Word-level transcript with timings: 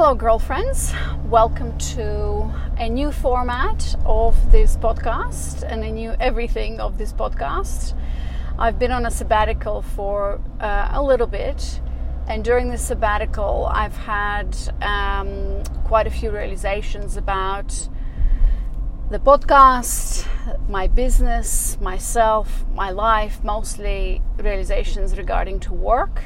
Hello, 0.00 0.14
girlfriends. 0.14 0.94
Welcome 1.24 1.76
to 1.96 2.54
a 2.76 2.88
new 2.88 3.10
format 3.10 3.96
of 4.06 4.52
this 4.52 4.76
podcast 4.76 5.64
and 5.64 5.82
a 5.82 5.90
new 5.90 6.14
everything 6.20 6.78
of 6.78 6.98
this 6.98 7.12
podcast. 7.12 7.98
I've 8.60 8.78
been 8.78 8.92
on 8.92 9.06
a 9.06 9.10
sabbatical 9.10 9.82
for 9.82 10.40
uh, 10.60 10.90
a 10.92 11.02
little 11.02 11.26
bit, 11.26 11.80
and 12.28 12.44
during 12.44 12.70
this 12.70 12.86
sabbatical, 12.86 13.66
I've 13.72 13.96
had 13.96 14.56
um, 14.82 15.64
quite 15.82 16.06
a 16.06 16.10
few 16.10 16.30
realizations 16.30 17.16
about 17.16 17.88
the 19.10 19.18
podcast, 19.18 20.28
my 20.68 20.86
business, 20.86 21.76
myself, 21.80 22.64
my 22.72 22.90
life, 22.90 23.42
mostly 23.42 24.22
realizations 24.36 25.18
regarding 25.18 25.58
to 25.58 25.72
work 25.72 26.22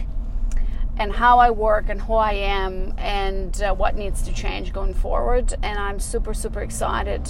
and 0.99 1.13
how 1.13 1.39
I 1.39 1.51
work 1.51 1.89
and 1.89 2.01
who 2.01 2.15
I 2.15 2.33
am 2.33 2.95
and 2.99 3.61
uh, 3.63 3.75
what 3.75 3.97
needs 3.97 4.23
to 4.23 4.33
change 4.33 4.73
going 4.73 4.95
forward. 4.95 5.55
And 5.63 5.79
I'm 5.79 5.99
super, 5.99 6.35
super 6.35 6.61
excited 6.61 7.29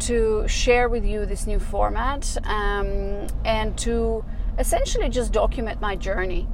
to 0.00 0.46
share 0.48 0.88
with 0.88 1.04
you 1.04 1.24
this 1.26 1.46
new 1.46 1.60
format 1.60 2.36
um, 2.44 3.26
and 3.44 3.78
to 3.78 4.24
essentially 4.58 5.08
just 5.08 5.32
document 5.32 5.80
my 5.80 5.96
journey. 5.96 6.48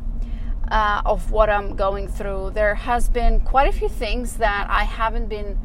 Uh, 0.71 1.01
of 1.07 1.31
what 1.31 1.49
I'm 1.49 1.77
going 1.77 2.07
through. 2.07 2.51
There 2.51 2.75
has 2.75 3.09
been 3.09 3.41
quite 3.41 3.71
a 3.71 3.73
few 3.73 3.89
things 3.89 4.37
that 4.37 4.67
I 4.69 4.85
haven't 4.85 5.29
been 5.29 5.59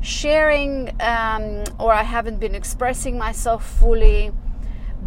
sharing 0.00 0.90
um, 1.00 1.64
or 1.80 1.92
I 1.92 2.04
haven't 2.04 2.38
been 2.38 2.54
expressing 2.54 3.18
myself 3.18 3.68
fully 3.68 4.30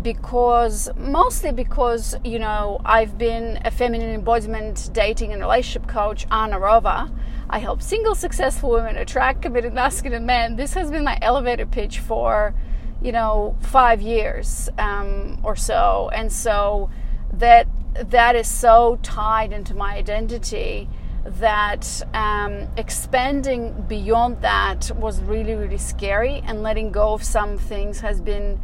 because 0.01 0.89
mostly 0.95 1.51
because 1.51 2.15
you 2.23 2.39
know 2.39 2.79
I've 2.85 3.17
been 3.17 3.59
a 3.65 3.71
feminine 3.71 4.13
embodiment 4.13 4.89
dating 4.93 5.33
and 5.33 5.41
relationship 5.41 5.87
coach 5.87 6.25
Anna 6.31 6.59
Rova. 6.59 7.11
I 7.49 7.59
help 7.59 7.81
single 7.81 8.15
successful 8.15 8.69
women 8.69 8.95
attract 8.95 9.41
committed 9.41 9.73
masculine 9.73 10.25
men. 10.25 10.55
This 10.55 10.73
has 10.75 10.91
been 10.91 11.03
my 11.03 11.17
elevator 11.21 11.65
pitch 11.65 11.99
for 11.99 12.53
you 13.01 13.11
know 13.11 13.57
five 13.61 14.01
years 14.01 14.69
um, 14.77 15.39
or 15.43 15.55
so, 15.55 16.09
and 16.13 16.31
so 16.31 16.89
that 17.33 17.67
that 17.95 18.35
is 18.35 18.47
so 18.47 18.99
tied 19.01 19.51
into 19.51 19.73
my 19.73 19.95
identity 19.95 20.87
that 21.25 22.01
um, 22.13 22.67
expanding 22.77 23.85
beyond 23.87 24.41
that 24.41 24.91
was 24.95 25.21
really 25.21 25.53
really 25.53 25.77
scary 25.77 26.41
and 26.45 26.63
letting 26.63 26.91
go 26.91 27.13
of 27.13 27.23
some 27.23 27.57
things 27.57 27.99
has 27.99 28.21
been 28.21 28.59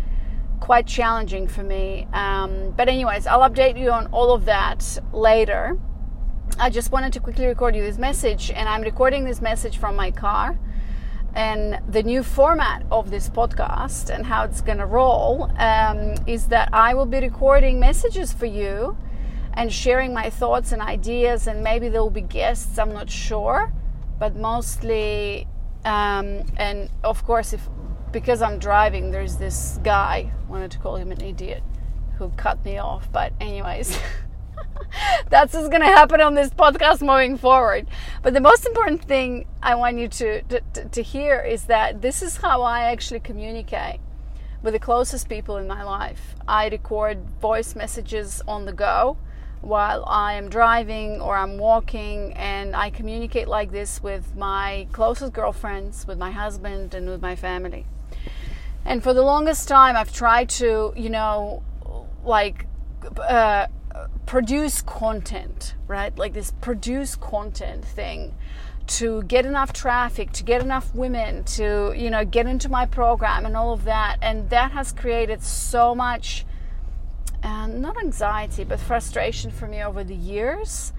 quite 0.65 0.87
challenging 0.87 1.47
for 1.47 1.61
me. 1.61 2.07
Um, 2.11 2.73
but, 2.75 2.89
anyways, 2.89 3.27
I'll 3.27 3.47
update 3.47 3.77
you 3.79 3.91
on 3.91 4.07
all 4.07 4.33
of 4.33 4.45
that 4.45 4.99
later. 5.13 5.77
I 6.57 6.71
just 6.71 6.91
wanted 6.91 7.13
to 7.13 7.19
quickly 7.19 7.45
record 7.45 7.75
you 7.75 7.83
this 7.83 7.99
message, 7.99 8.49
and 8.49 8.67
I'm 8.67 8.81
recording 8.81 9.25
this 9.25 9.41
message 9.41 9.77
from 9.77 9.95
my 9.95 10.09
car. 10.09 10.57
And 11.35 11.79
the 11.87 12.01
new 12.01 12.23
format 12.23 12.83
of 12.89 13.11
this 13.11 13.29
podcast 13.29 14.09
and 14.09 14.25
how 14.25 14.43
it's 14.45 14.61
going 14.61 14.79
to 14.79 14.87
roll 14.87 15.51
um, 15.59 16.15
is 16.25 16.47
that 16.47 16.69
I 16.73 16.95
will 16.95 17.05
be 17.05 17.19
recording 17.19 17.79
messages 17.79 18.33
for 18.33 18.47
you 18.47 18.97
and 19.53 19.71
sharing 19.71 20.15
my 20.15 20.31
thoughts 20.31 20.71
and 20.71 20.81
ideas, 20.81 21.45
and 21.45 21.63
maybe 21.63 21.89
there 21.89 22.01
will 22.01 22.09
be 22.09 22.21
guests, 22.21 22.79
I'm 22.79 22.91
not 22.91 23.11
sure, 23.11 23.71
but 24.17 24.35
mostly, 24.35 25.45
um, 25.83 26.43
and 26.57 26.89
of 27.03 27.23
course, 27.23 27.53
if 27.53 27.69
because 28.15 28.41
I'm 28.41 28.59
driving, 28.59 29.11
there's 29.11 29.35
this 29.35 29.77
guy, 29.83 30.31
wanted 30.47 30.71
to 30.71 30.79
call 30.79 30.95
him 30.95 31.11
an 31.11 31.19
idiot, 31.19 31.61
who 32.17 32.29
cut 32.37 32.63
me 32.63 32.77
off. 32.77 33.11
But, 33.11 33.33
anyways, 33.41 33.99
that's 35.29 35.53
what's 35.53 35.67
going 35.67 35.81
to 35.81 35.87
happen 35.87 36.21
on 36.21 36.33
this 36.33 36.49
podcast 36.49 37.01
moving 37.01 37.37
forward. 37.37 37.87
But 38.23 38.33
the 38.33 38.39
most 38.39 38.65
important 38.65 39.03
thing 39.03 39.47
I 39.61 39.75
want 39.75 39.97
you 39.97 40.07
to, 40.07 40.41
to, 40.43 40.61
to 40.93 41.01
hear 41.03 41.41
is 41.41 41.65
that 41.65 42.01
this 42.01 42.21
is 42.21 42.37
how 42.37 42.61
I 42.61 42.83
actually 42.83 43.19
communicate 43.19 43.99
with 44.63 44.75
the 44.75 44.79
closest 44.79 45.27
people 45.27 45.57
in 45.57 45.67
my 45.67 45.83
life. 45.83 46.35
I 46.47 46.69
record 46.69 47.29
voice 47.41 47.75
messages 47.75 48.41
on 48.47 48.63
the 48.63 48.71
go 48.71 49.17
while 49.59 50.05
I 50.07 50.35
am 50.35 50.47
driving 50.47 51.19
or 51.19 51.35
I'm 51.35 51.57
walking, 51.57 52.31
and 52.35 52.77
I 52.77 52.91
communicate 52.91 53.49
like 53.49 53.73
this 53.73 54.01
with 54.01 54.37
my 54.37 54.87
closest 54.93 55.33
girlfriends, 55.33 56.07
with 56.07 56.17
my 56.17 56.31
husband, 56.31 56.93
and 56.93 57.09
with 57.09 57.21
my 57.21 57.35
family. 57.35 57.85
And 58.85 59.03
for 59.03 59.13
the 59.13 59.23
longest 59.23 59.67
time, 59.67 59.95
I've 59.95 60.13
tried 60.13 60.49
to, 60.49 60.93
you 60.95 61.09
know, 61.09 61.63
like 62.23 62.67
uh, 63.17 63.67
produce 64.25 64.81
content, 64.81 65.75
right? 65.87 66.15
Like 66.17 66.33
this 66.33 66.51
produce 66.61 67.15
content 67.15 67.83
thing 67.83 68.35
to 68.87 69.23
get 69.23 69.45
enough 69.45 69.73
traffic, 69.73 70.31
to 70.33 70.43
get 70.43 70.61
enough 70.61 70.93
women 70.93 71.43
to, 71.43 71.93
you 71.95 72.09
know, 72.09 72.23
get 72.23 72.45
into 72.45 72.69
my 72.69 72.85
program 72.85 73.45
and 73.45 73.57
all 73.57 73.73
of 73.73 73.83
that. 73.85 74.17
And 74.21 74.49
that 74.51 74.71
has 74.71 74.91
created 74.91 75.41
so 75.41 75.95
much, 75.95 76.45
uh, 77.43 77.67
not 77.67 77.97
anxiety, 77.97 78.63
but 78.63 78.79
frustration 78.79 79.49
for 79.49 79.67
me 79.67 79.83
over 79.83 80.03
the 80.03 80.15
years. 80.15 80.93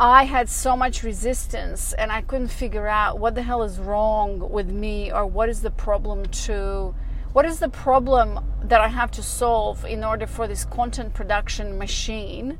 I 0.00 0.24
had 0.24 0.48
so 0.48 0.76
much 0.76 1.02
resistance 1.02 1.92
and 1.92 2.10
I 2.10 2.22
couldn't 2.22 2.48
figure 2.48 2.88
out 2.88 3.18
what 3.18 3.34
the 3.34 3.42
hell 3.42 3.62
is 3.62 3.78
wrong 3.78 4.50
with 4.50 4.68
me 4.68 5.12
or 5.12 5.26
what 5.26 5.48
is 5.48 5.62
the 5.62 5.70
problem 5.70 6.26
to 6.26 6.94
what 7.32 7.46
is 7.46 7.60
the 7.60 7.68
problem 7.68 8.40
that 8.62 8.80
I 8.80 8.88
have 8.88 9.10
to 9.12 9.22
solve 9.22 9.84
in 9.84 10.04
order 10.04 10.26
for 10.26 10.46
this 10.46 10.64
content 10.64 11.14
production 11.14 11.78
machine 11.78 12.58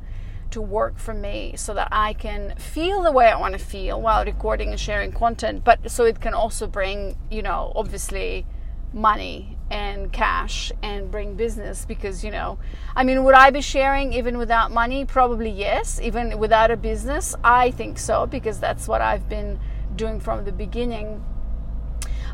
to 0.51 0.63
work 0.63 0.99
for 0.99 1.13
me 1.13 1.55
so 1.57 1.75
that 1.75 1.89
I 1.91 2.15
can 2.15 2.55
feel 2.57 3.03
the 3.03 3.13
way 3.13 3.27
I 3.27 3.39
want 3.39 3.53
to 3.53 3.59
feel 3.59 4.01
while 4.01 4.25
recording 4.25 4.71
and 4.71 4.81
sharing 4.81 5.13
content, 5.13 5.65
but 5.65 5.91
so 5.91 6.05
it 6.05 6.21
can 6.21 6.33
also 6.33 6.67
bring, 6.67 7.19
you 7.31 7.43
know, 7.43 7.73
obviously 7.75 8.47
money 8.93 9.57
and 9.71 10.13
cash 10.13 10.71
and 10.83 11.11
bring 11.11 11.35
business 11.35 11.87
because 11.87 12.23
you 12.23 12.31
know 12.31 12.59
i 12.95 13.03
mean 13.03 13.25
would 13.25 13.35
i 13.35 13.49
be 13.49 13.63
sharing 13.63 14.13
even 14.13 14.37
without 14.37 14.71
money? 14.71 15.05
Probably 15.05 15.49
yes. 15.49 15.99
Even 16.01 16.39
without 16.39 16.71
a 16.71 16.77
business 16.77 17.35
i 17.43 17.71
think 17.71 17.99
so 17.99 18.27
because 18.27 18.61
that's 18.61 18.87
what 18.87 19.01
i've 19.01 19.29
been 19.29 19.59
doing 19.97 20.21
from 20.21 20.45
the 20.45 20.53
beginning. 20.53 21.25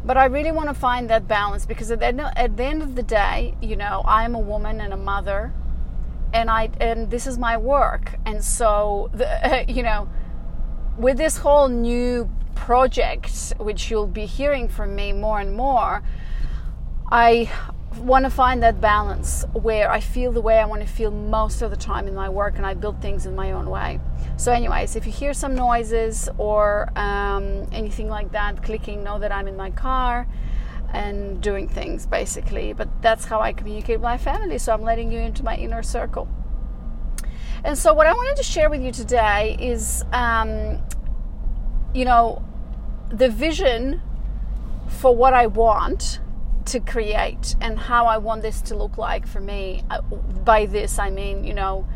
But 0.05 0.17
I 0.17 0.27
really 0.27 0.53
want 0.53 0.69
to 0.69 0.75
find 0.75 1.11
that 1.11 1.27
balance 1.27 1.67
because 1.67 1.91
at 1.91 2.01
the, 2.01 2.07
end, 2.07 2.21
at 2.21 2.57
the 2.57 2.65
end 2.65 2.83
of 2.83 2.95
the 2.95 3.03
day, 3.03 3.55
you 3.61 3.77
know, 3.77 4.03
I'm 4.07 4.35
a 4.35 4.39
woman 4.39 4.81
and 4.81 4.93
a 4.93 4.97
mother, 4.97 5.53
and 6.33 6.51
I 6.51 6.71
and 6.81 7.11
this 7.11 7.27
is 7.27 7.39
my 7.39 7.57
work, 7.57 8.15
and 8.25 8.45
so 8.45 9.11
the, 9.13 9.65
you 9.69 9.83
know, 9.83 10.09
with 10.97 11.17
this 11.17 11.39
whole 11.39 11.69
new 11.69 12.31
project, 12.55 13.55
which 13.59 13.91
you'll 13.91 14.07
be 14.07 14.27
hearing 14.27 14.69
from 14.69 14.95
me 14.95 15.13
more 15.13 15.41
and 15.41 15.55
more, 15.55 16.03
I 17.11 17.51
want 17.97 18.27
to 18.27 18.31
find 18.31 18.63
that 18.63 18.81
balance 18.81 19.45
where 19.55 19.91
I 19.91 20.01
feel 20.01 20.31
the 20.31 20.43
way 20.43 20.59
I 20.59 20.67
want 20.67 20.83
to 20.83 20.87
feel 20.89 21.11
most 21.11 21.63
of 21.63 21.71
the 21.71 21.77
time 21.77 22.07
in 22.07 22.15
my 22.15 22.29
work 22.29 22.57
and 22.57 22.67
I 22.67 22.75
build 22.75 23.01
things 23.01 23.25
in 23.25 23.35
my 23.35 23.53
own 23.53 23.71
way. 23.71 23.99
So, 24.37 24.53
anyways, 24.53 24.95
if 24.95 25.07
you 25.07 25.13
hear 25.13 25.33
some 25.33 25.55
noises 25.55 26.29
or 26.37 26.91
um, 26.97 27.67
anything 27.73 28.09
like 28.09 28.33
that 28.33 28.63
clicking, 28.63 29.03
know 29.03 29.19
that 29.19 29.33
I'm 29.33 29.49
in 29.49 29.57
my 29.57 29.71
car 29.71 30.29
and 30.93 31.41
doing 31.41 31.67
things 31.67 32.07
basically. 32.07 32.75
But 32.75 32.89
that's 33.03 33.25
how 33.25 33.41
I 33.41 33.53
communicate 33.55 33.97
with 33.97 34.05
my 34.05 34.19
family. 34.19 34.59
So, 34.59 34.75
I'm 34.75 34.83
letting 34.83 35.11
you 35.11 35.19
into 35.19 35.43
my 35.43 35.57
inner 35.57 35.83
circle. 35.83 36.29
And 37.65 37.77
so, 37.77 37.95
what 37.95 38.07
I 38.07 38.13
wanted 38.13 38.37
to 38.37 38.43
share 38.43 38.69
with 38.69 38.83
you 38.83 38.93
today 38.93 39.57
is, 39.59 40.05
um, 40.13 40.83
you 41.95 42.05
know, 42.05 42.45
the 43.09 43.31
vision 43.31 44.03
for 44.89 45.17
what 45.17 45.33
I 45.33 45.47
want 45.47 46.21
to 46.69 46.81
create 46.81 47.57
and 47.61 47.79
how 47.79 48.07
I 48.07 48.19
want 48.19 48.43
this 48.43 48.61
to 48.63 48.77
look 48.77 48.99
like 48.99 49.27
for 49.27 49.41
me. 49.41 49.85
Uh, 49.91 50.01
by 50.01 50.67
this, 50.67 50.99
I 50.99 51.11
mean, 51.11 51.45
you 51.45 51.55
know, 51.55 51.87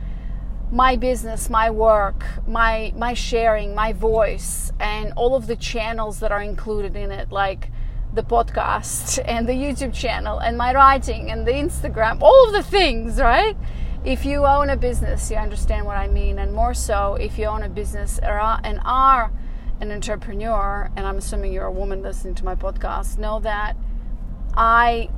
my 0.70 0.96
business, 0.96 1.50
my 1.50 1.70
work, 1.70 2.24
my 2.46 2.92
my 2.96 3.14
sharing, 3.14 3.74
my 3.74 3.92
voice, 3.92 4.72
and 4.80 5.12
all 5.16 5.34
of 5.34 5.46
the 5.46 5.56
channels 5.56 6.20
that 6.20 6.32
are 6.32 6.42
included 6.42 6.96
in 6.96 7.10
it, 7.10 7.30
like 7.30 7.70
the 8.14 8.22
podcast 8.22 9.22
and 9.26 9.48
the 9.48 9.52
YouTube 9.52 9.94
channel 9.94 10.38
and 10.38 10.56
my 10.56 10.72
writing 10.74 11.30
and 11.30 11.46
the 11.46 11.52
Instagram, 11.52 12.20
all 12.20 12.46
of 12.46 12.52
the 12.52 12.62
things, 12.62 13.18
right? 13.18 13.56
If 14.04 14.24
you 14.24 14.44
own 14.44 14.70
a 14.70 14.76
business, 14.76 15.30
you 15.30 15.36
understand 15.36 15.86
what 15.86 15.96
I 15.96 16.08
mean, 16.08 16.38
and 16.38 16.52
more 16.52 16.74
so 16.74 17.14
if 17.14 17.38
you 17.38 17.46
own 17.46 17.62
a 17.62 17.68
business 17.68 18.18
and 18.18 18.80
are 18.84 19.30
an 19.80 19.92
entrepreneur, 19.92 20.90
and 20.96 21.06
I'm 21.06 21.18
assuming 21.18 21.52
you're 21.52 21.66
a 21.66 21.72
woman 21.72 22.02
listening 22.02 22.34
to 22.36 22.44
my 22.44 22.54
podcast, 22.54 23.18
know 23.18 23.40
that 23.40 23.76
I 24.54 25.08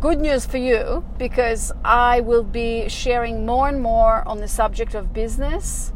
good 0.00 0.20
news 0.20 0.46
for 0.46 0.56
you 0.56 1.04
because 1.18 1.70
I 1.84 2.20
will 2.20 2.42
be 2.42 2.88
sharing 2.88 3.44
more 3.44 3.68
and 3.68 3.80
more 3.80 4.26
on 4.26 4.38
the 4.38 4.48
subject 4.48 4.94
of 4.94 5.12
business, 5.12 5.92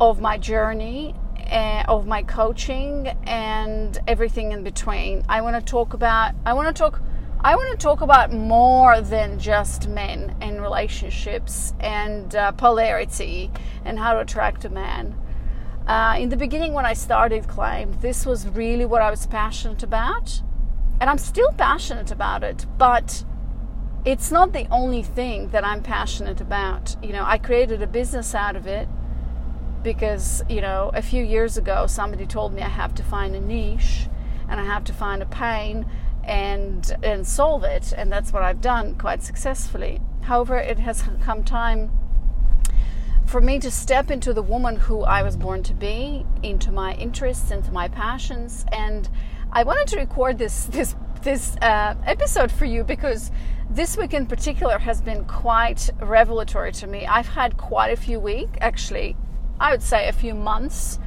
of 0.00 0.20
my 0.20 0.38
journey, 0.38 1.14
uh, 1.50 1.84
of 1.88 2.06
my 2.06 2.22
coaching, 2.22 3.08
and 3.26 3.98
everything 4.06 4.52
in 4.52 4.62
between. 4.62 5.24
I 5.28 5.40
want 5.40 5.56
to 5.56 5.62
talk 5.62 5.94
about. 5.94 6.34
I 6.44 6.52
want 6.52 6.74
to 6.74 6.78
talk. 6.78 7.00
I 7.40 7.54
want 7.54 7.78
to 7.78 7.84
talk 7.84 8.00
about 8.00 8.32
more 8.32 9.00
than 9.00 9.38
just 9.38 9.88
men 9.88 10.36
and 10.40 10.60
relationships 10.60 11.74
and 11.78 12.34
uh, 12.34 12.52
polarity 12.52 13.50
and 13.84 13.98
how 13.98 14.14
to 14.14 14.20
attract 14.20 14.64
a 14.64 14.68
man. 14.68 15.14
Uh, 15.86 16.16
in 16.18 16.30
the 16.30 16.36
beginning, 16.36 16.72
when 16.72 16.84
I 16.84 16.94
started 16.94 17.46
Claim, 17.46 17.96
this 18.00 18.26
was 18.26 18.48
really 18.48 18.84
what 18.84 19.02
I 19.02 19.10
was 19.10 19.26
passionate 19.26 19.84
about. 19.84 20.42
And 21.00 21.10
I'm 21.10 21.18
still 21.18 21.52
passionate 21.52 22.10
about 22.10 22.42
it, 22.42 22.66
but 22.78 23.24
it's 24.04 24.30
not 24.30 24.52
the 24.52 24.66
only 24.70 25.02
thing 25.02 25.48
that 25.50 25.64
I'm 25.64 25.82
passionate 25.82 26.40
about. 26.40 26.96
You 27.02 27.12
know, 27.12 27.24
I 27.24 27.38
created 27.38 27.82
a 27.82 27.86
business 27.86 28.34
out 28.34 28.56
of 28.56 28.66
it 28.66 28.88
because, 29.82 30.42
you 30.48 30.60
know, 30.60 30.90
a 30.94 31.02
few 31.02 31.22
years 31.22 31.56
ago, 31.56 31.86
somebody 31.86 32.26
told 32.26 32.54
me 32.54 32.62
I 32.62 32.68
have 32.68 32.94
to 32.94 33.02
find 33.02 33.34
a 33.34 33.40
niche 33.40 34.08
and 34.48 34.60
I 34.60 34.64
have 34.64 34.84
to 34.84 34.92
find 34.92 35.22
a 35.22 35.26
pain 35.26 35.86
and 36.24 36.96
and 37.04 37.24
solve 37.24 37.62
it 37.62 37.92
and 37.96 38.10
that's 38.10 38.32
what 38.32 38.42
I've 38.42 38.60
done 38.60 38.94
quite 38.94 39.22
successfully. 39.22 40.00
However, 40.22 40.56
it 40.56 40.78
has 40.78 41.02
come 41.22 41.44
time 41.44 41.90
for 43.26 43.40
me 43.40 43.58
to 43.58 43.70
step 43.70 44.10
into 44.10 44.32
the 44.32 44.42
woman 44.42 44.76
who 44.76 45.02
I 45.02 45.22
was 45.22 45.36
born 45.36 45.64
to 45.64 45.74
be, 45.74 46.24
into 46.44 46.70
my 46.70 46.94
interests, 46.94 47.50
into 47.50 47.72
my 47.72 47.88
passions, 47.88 48.64
and 48.70 49.08
I 49.52 49.62
wanted 49.62 49.88
to 49.88 49.96
record 49.98 50.38
this 50.38 50.64
this 50.66 50.94
this 51.22 51.56
uh, 51.62 51.94
episode 52.04 52.52
for 52.52 52.64
you 52.64 52.84
because 52.84 53.30
this 53.70 53.96
week 53.96 54.14
in 54.14 54.26
particular 54.26 54.78
has 54.78 55.00
been 55.00 55.24
quite 55.24 55.90
revelatory 56.00 56.72
to 56.72 56.86
me. 56.86 57.06
I've 57.06 57.28
had 57.28 57.56
quite 57.56 57.90
a 57.90 57.96
few 57.96 58.20
weeks, 58.20 58.52
actually, 58.60 59.16
I 59.58 59.72
would 59.72 59.82
say 59.82 60.08
a 60.08 60.12
few 60.12 60.34
months 60.34 60.98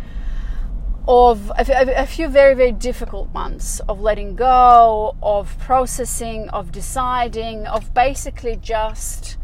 of 1.07 1.51
a, 1.57 2.06
few 2.06 2.27
very 2.27 2.53
very 2.53 2.71
difficult 2.71 3.33
months 3.33 3.80
of 3.81 4.01
letting 4.01 4.36
go, 4.36 5.15
of 5.24 5.57
processing, 5.59 6.50
of 6.50 6.71
deciding, 6.71 7.65
of 7.68 7.94
basically 7.94 8.56
just 8.57 9.38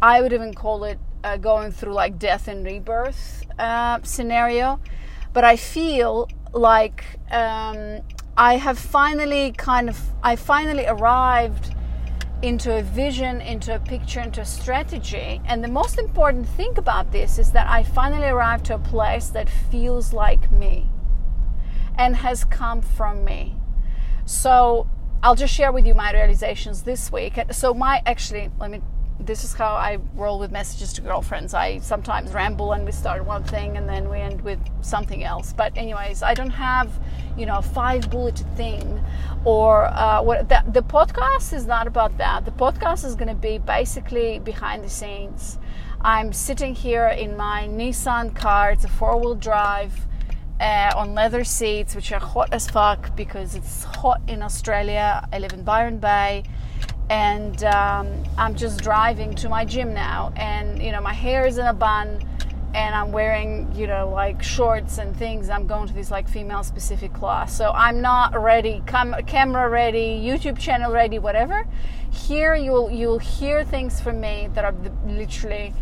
I 0.00 0.20
would 0.20 0.32
even 0.32 0.52
call 0.52 0.84
it 0.84 0.98
uh, 1.22 1.36
going 1.36 1.70
through 1.70 1.94
like 1.94 2.18
death 2.18 2.48
and 2.48 2.64
rebirth 2.64 3.44
uh, 3.58 4.00
scenario. 4.02 4.80
But 5.32 5.44
I 5.44 5.56
feel 5.56 6.28
like 6.52 7.04
um, 7.30 8.00
I 8.36 8.56
have 8.56 8.78
finally 8.78 9.52
kind 9.52 9.88
of, 9.88 9.98
I 10.22 10.36
finally 10.36 10.86
arrived 10.86 11.74
into 12.42 12.76
a 12.76 12.82
vision, 12.82 13.40
into 13.40 13.74
a 13.74 13.78
picture, 13.78 14.20
into 14.20 14.40
a 14.40 14.44
strategy. 14.44 15.40
And 15.44 15.62
the 15.62 15.68
most 15.68 15.98
important 15.98 16.48
thing 16.48 16.76
about 16.76 17.12
this 17.12 17.38
is 17.38 17.52
that 17.52 17.68
I 17.68 17.82
finally 17.82 18.26
arrived 18.26 18.66
to 18.66 18.74
a 18.74 18.78
place 18.78 19.28
that 19.28 19.48
feels 19.48 20.12
like 20.12 20.50
me 20.50 20.88
and 21.96 22.16
has 22.16 22.44
come 22.44 22.80
from 22.80 23.24
me. 23.24 23.56
So 24.24 24.88
I'll 25.22 25.36
just 25.36 25.54
share 25.54 25.70
with 25.70 25.86
you 25.86 25.94
my 25.94 26.12
realizations 26.12 26.82
this 26.82 27.12
week. 27.12 27.38
So 27.52 27.72
my 27.74 28.02
actually, 28.06 28.50
let 28.58 28.70
me 28.70 28.80
this 29.26 29.44
is 29.44 29.52
how 29.54 29.74
I 29.74 29.98
roll 30.14 30.38
with 30.38 30.50
messages 30.50 30.92
to 30.94 31.00
girlfriends. 31.00 31.54
I 31.54 31.78
sometimes 31.78 32.32
ramble 32.32 32.72
and 32.72 32.84
we 32.84 32.92
start 32.92 33.24
one 33.24 33.44
thing 33.44 33.76
and 33.76 33.88
then 33.88 34.08
we 34.08 34.18
end 34.18 34.40
with 34.42 34.58
something 34.82 35.24
else. 35.24 35.52
But 35.52 35.76
anyways, 35.76 36.22
I 36.22 36.34
don't 36.34 36.50
have, 36.50 36.90
you 37.36 37.46
know, 37.46 37.58
a 37.58 37.62
five 37.62 38.10
bulleted 38.10 38.46
thing 38.56 39.02
or 39.44 39.86
uh, 39.86 40.22
what. 40.22 40.48
The, 40.48 40.62
the 40.68 40.82
podcast 40.82 41.52
is 41.52 41.66
not 41.66 41.86
about 41.86 42.18
that. 42.18 42.44
The 42.44 42.50
podcast 42.50 43.04
is 43.04 43.14
going 43.14 43.28
to 43.28 43.34
be 43.34 43.58
basically 43.58 44.38
behind 44.40 44.84
the 44.84 44.90
scenes. 44.90 45.58
I'm 46.00 46.32
sitting 46.32 46.74
here 46.74 47.06
in 47.06 47.36
my 47.36 47.68
Nissan 47.68 48.34
car. 48.34 48.72
It's 48.72 48.84
a 48.84 48.88
four 48.88 49.18
wheel 49.18 49.34
drive. 49.34 50.06
Uh, 50.60 50.92
on 50.94 51.12
leather 51.12 51.42
seats, 51.42 51.96
which 51.96 52.12
are 52.12 52.20
hot 52.20 52.48
as 52.52 52.70
fuck 52.70 53.16
because 53.16 53.56
it's 53.56 53.82
hot 53.82 54.20
in 54.28 54.44
Australia. 54.44 55.26
I 55.32 55.40
live 55.40 55.52
in 55.52 55.64
Byron 55.64 55.98
Bay 55.98 56.44
and 57.12 57.62
um, 57.64 58.24
I'm 58.38 58.54
just 58.54 58.80
driving 58.80 59.34
to 59.34 59.48
my 59.50 59.66
gym 59.66 59.92
now, 59.92 60.32
and 60.34 60.82
you 60.82 60.92
know 60.92 61.02
my 61.02 61.12
hair 61.12 61.46
is 61.46 61.58
in 61.58 61.66
a 61.66 61.74
bun, 61.74 62.26
and 62.74 62.94
I'm 62.94 63.12
wearing 63.12 63.70
you 63.74 63.86
know 63.86 64.08
like 64.08 64.42
shorts 64.42 64.96
and 64.96 65.14
things. 65.14 65.50
I'm 65.50 65.66
going 65.66 65.86
to 65.88 65.92
this 65.92 66.10
like 66.10 66.26
female 66.26 66.64
specific 66.64 67.12
class, 67.12 67.54
so 67.54 67.70
I'm 67.72 68.00
not 68.00 68.40
ready, 68.40 68.82
cam- 68.86 69.14
camera 69.26 69.68
ready, 69.68 70.18
YouTube 70.24 70.58
channel 70.58 70.90
ready, 70.90 71.18
whatever. 71.18 71.66
Here 72.10 72.54
you'll 72.54 72.90
you'll 72.90 73.18
hear 73.18 73.62
things 73.62 74.00
from 74.00 74.18
me 74.18 74.48
that 74.54 74.64
are 74.64 74.74
literally 75.06 75.74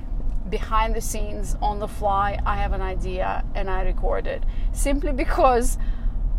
behind 0.48 0.96
the 0.96 1.00
scenes 1.00 1.56
on 1.62 1.78
the 1.78 1.86
fly. 1.86 2.40
I 2.44 2.56
have 2.56 2.72
an 2.72 2.80
idea 2.80 3.44
and 3.54 3.70
I 3.70 3.82
record 3.82 4.26
it 4.26 4.42
simply 4.72 5.12
because 5.12 5.78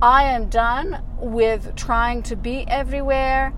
I 0.01 0.23
am 0.23 0.49
done 0.49 1.01
with 1.17 1.77
trying 1.77 2.23
to 2.23 2.35
be 2.35 2.67
everywhere 2.67 3.53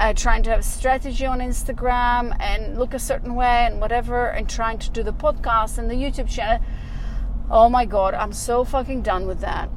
uh, 0.00 0.12
trying 0.12 0.42
to 0.44 0.50
have 0.50 0.60
a 0.60 0.62
strategy 0.62 1.26
on 1.26 1.40
Instagram 1.40 2.36
and 2.40 2.78
look 2.78 2.94
a 2.94 2.98
certain 2.98 3.34
way 3.34 3.66
and 3.66 3.80
whatever, 3.80 4.28
and 4.28 4.48
trying 4.48 4.78
to 4.78 4.90
do 4.90 5.02
the 5.02 5.12
podcast 5.12 5.78
and 5.78 5.90
the 5.90 5.94
YouTube 5.94 6.28
channel. 6.28 6.64
Oh 7.50 7.68
my 7.68 7.84
God, 7.84 8.14
I'm 8.14 8.32
so 8.32 8.64
fucking 8.64 9.02
done 9.02 9.26
with 9.26 9.40
that. 9.40 9.70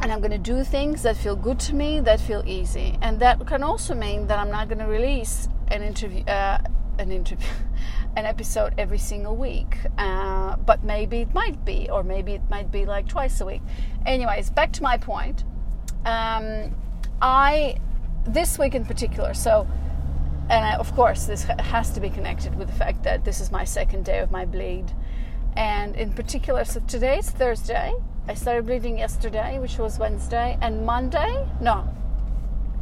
And 0.00 0.12
I'm 0.12 0.20
going 0.20 0.30
to 0.30 0.38
do 0.38 0.62
things 0.62 1.02
that 1.02 1.16
feel 1.16 1.34
good 1.34 1.58
to 1.60 1.74
me, 1.74 1.98
that 2.00 2.20
feel 2.20 2.44
easy. 2.46 2.98
And 3.02 3.18
that 3.20 3.44
can 3.46 3.64
also 3.64 3.94
mean 3.94 4.28
that 4.28 4.38
I'm 4.38 4.50
not 4.50 4.68
going 4.68 4.78
to 4.78 4.86
release 4.86 5.48
an 5.68 5.82
interview, 5.82 6.22
uh, 6.24 6.58
an 6.98 7.10
interview, 7.10 7.48
an 8.16 8.24
episode 8.24 8.74
every 8.78 8.98
single 8.98 9.36
week. 9.36 9.78
Uh, 9.96 10.56
but 10.56 10.84
maybe 10.84 11.22
it 11.22 11.34
might 11.34 11.64
be, 11.64 11.88
or 11.90 12.04
maybe 12.04 12.34
it 12.34 12.42
might 12.48 12.70
be 12.70 12.84
like 12.84 13.08
twice 13.08 13.40
a 13.40 13.46
week. 13.46 13.62
Anyways, 14.06 14.50
back 14.50 14.72
to 14.74 14.84
my 14.84 14.98
point. 14.98 15.42
Um, 16.04 16.76
I 17.20 17.78
this 18.28 18.58
week 18.58 18.74
in 18.74 18.84
particular, 18.84 19.34
so, 19.34 19.66
and 20.48 20.64
I, 20.64 20.74
of 20.74 20.94
course, 20.94 21.26
this 21.26 21.44
has 21.44 21.90
to 21.92 22.00
be 22.00 22.10
connected 22.10 22.54
with 22.54 22.68
the 22.68 22.74
fact 22.74 23.02
that 23.04 23.24
this 23.24 23.40
is 23.40 23.50
my 23.50 23.64
second 23.64 24.04
day 24.04 24.18
of 24.18 24.30
my 24.30 24.44
bleed. 24.44 24.92
And 25.56 25.96
in 25.96 26.12
particular, 26.12 26.64
so 26.64 26.80
today's 26.80 27.30
Thursday. 27.30 27.94
I 28.28 28.34
started 28.34 28.66
bleeding 28.66 28.98
yesterday, 28.98 29.58
which 29.58 29.78
was 29.78 29.98
Wednesday, 29.98 30.58
and 30.60 30.84
Monday, 30.84 31.46
no, 31.60 31.88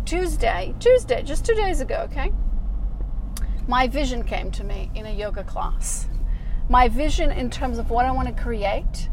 Tuesday, 0.04 0.74
Tuesday, 0.80 1.22
just 1.22 1.44
two 1.44 1.54
days 1.54 1.80
ago, 1.80 2.06
okay? 2.10 2.32
My 3.68 3.86
vision 3.86 4.24
came 4.24 4.50
to 4.52 4.64
me 4.64 4.90
in 4.94 5.06
a 5.06 5.10
yoga 5.10 5.44
class. 5.44 6.08
My 6.68 6.88
vision 6.88 7.30
in 7.30 7.50
terms 7.50 7.78
of 7.78 7.90
what 7.90 8.06
I 8.06 8.10
want 8.10 8.28
to 8.28 8.42
create 8.42 9.08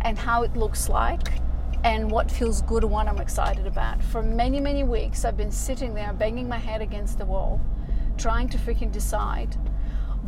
and 0.00 0.18
how 0.18 0.42
it 0.42 0.56
looks 0.56 0.88
like 0.88 1.41
and 1.84 2.10
what 2.10 2.30
feels 2.30 2.62
good 2.62 2.84
and 2.84 2.92
what 2.92 3.08
I'm 3.08 3.18
excited 3.18 3.66
about. 3.66 4.02
For 4.04 4.22
many, 4.22 4.60
many 4.60 4.84
weeks, 4.84 5.24
I've 5.24 5.36
been 5.36 5.50
sitting 5.50 5.94
there 5.94 6.12
banging 6.12 6.48
my 6.48 6.58
head 6.58 6.80
against 6.80 7.18
the 7.18 7.26
wall, 7.26 7.60
trying 8.16 8.48
to 8.50 8.58
freaking 8.58 8.92
decide 8.92 9.56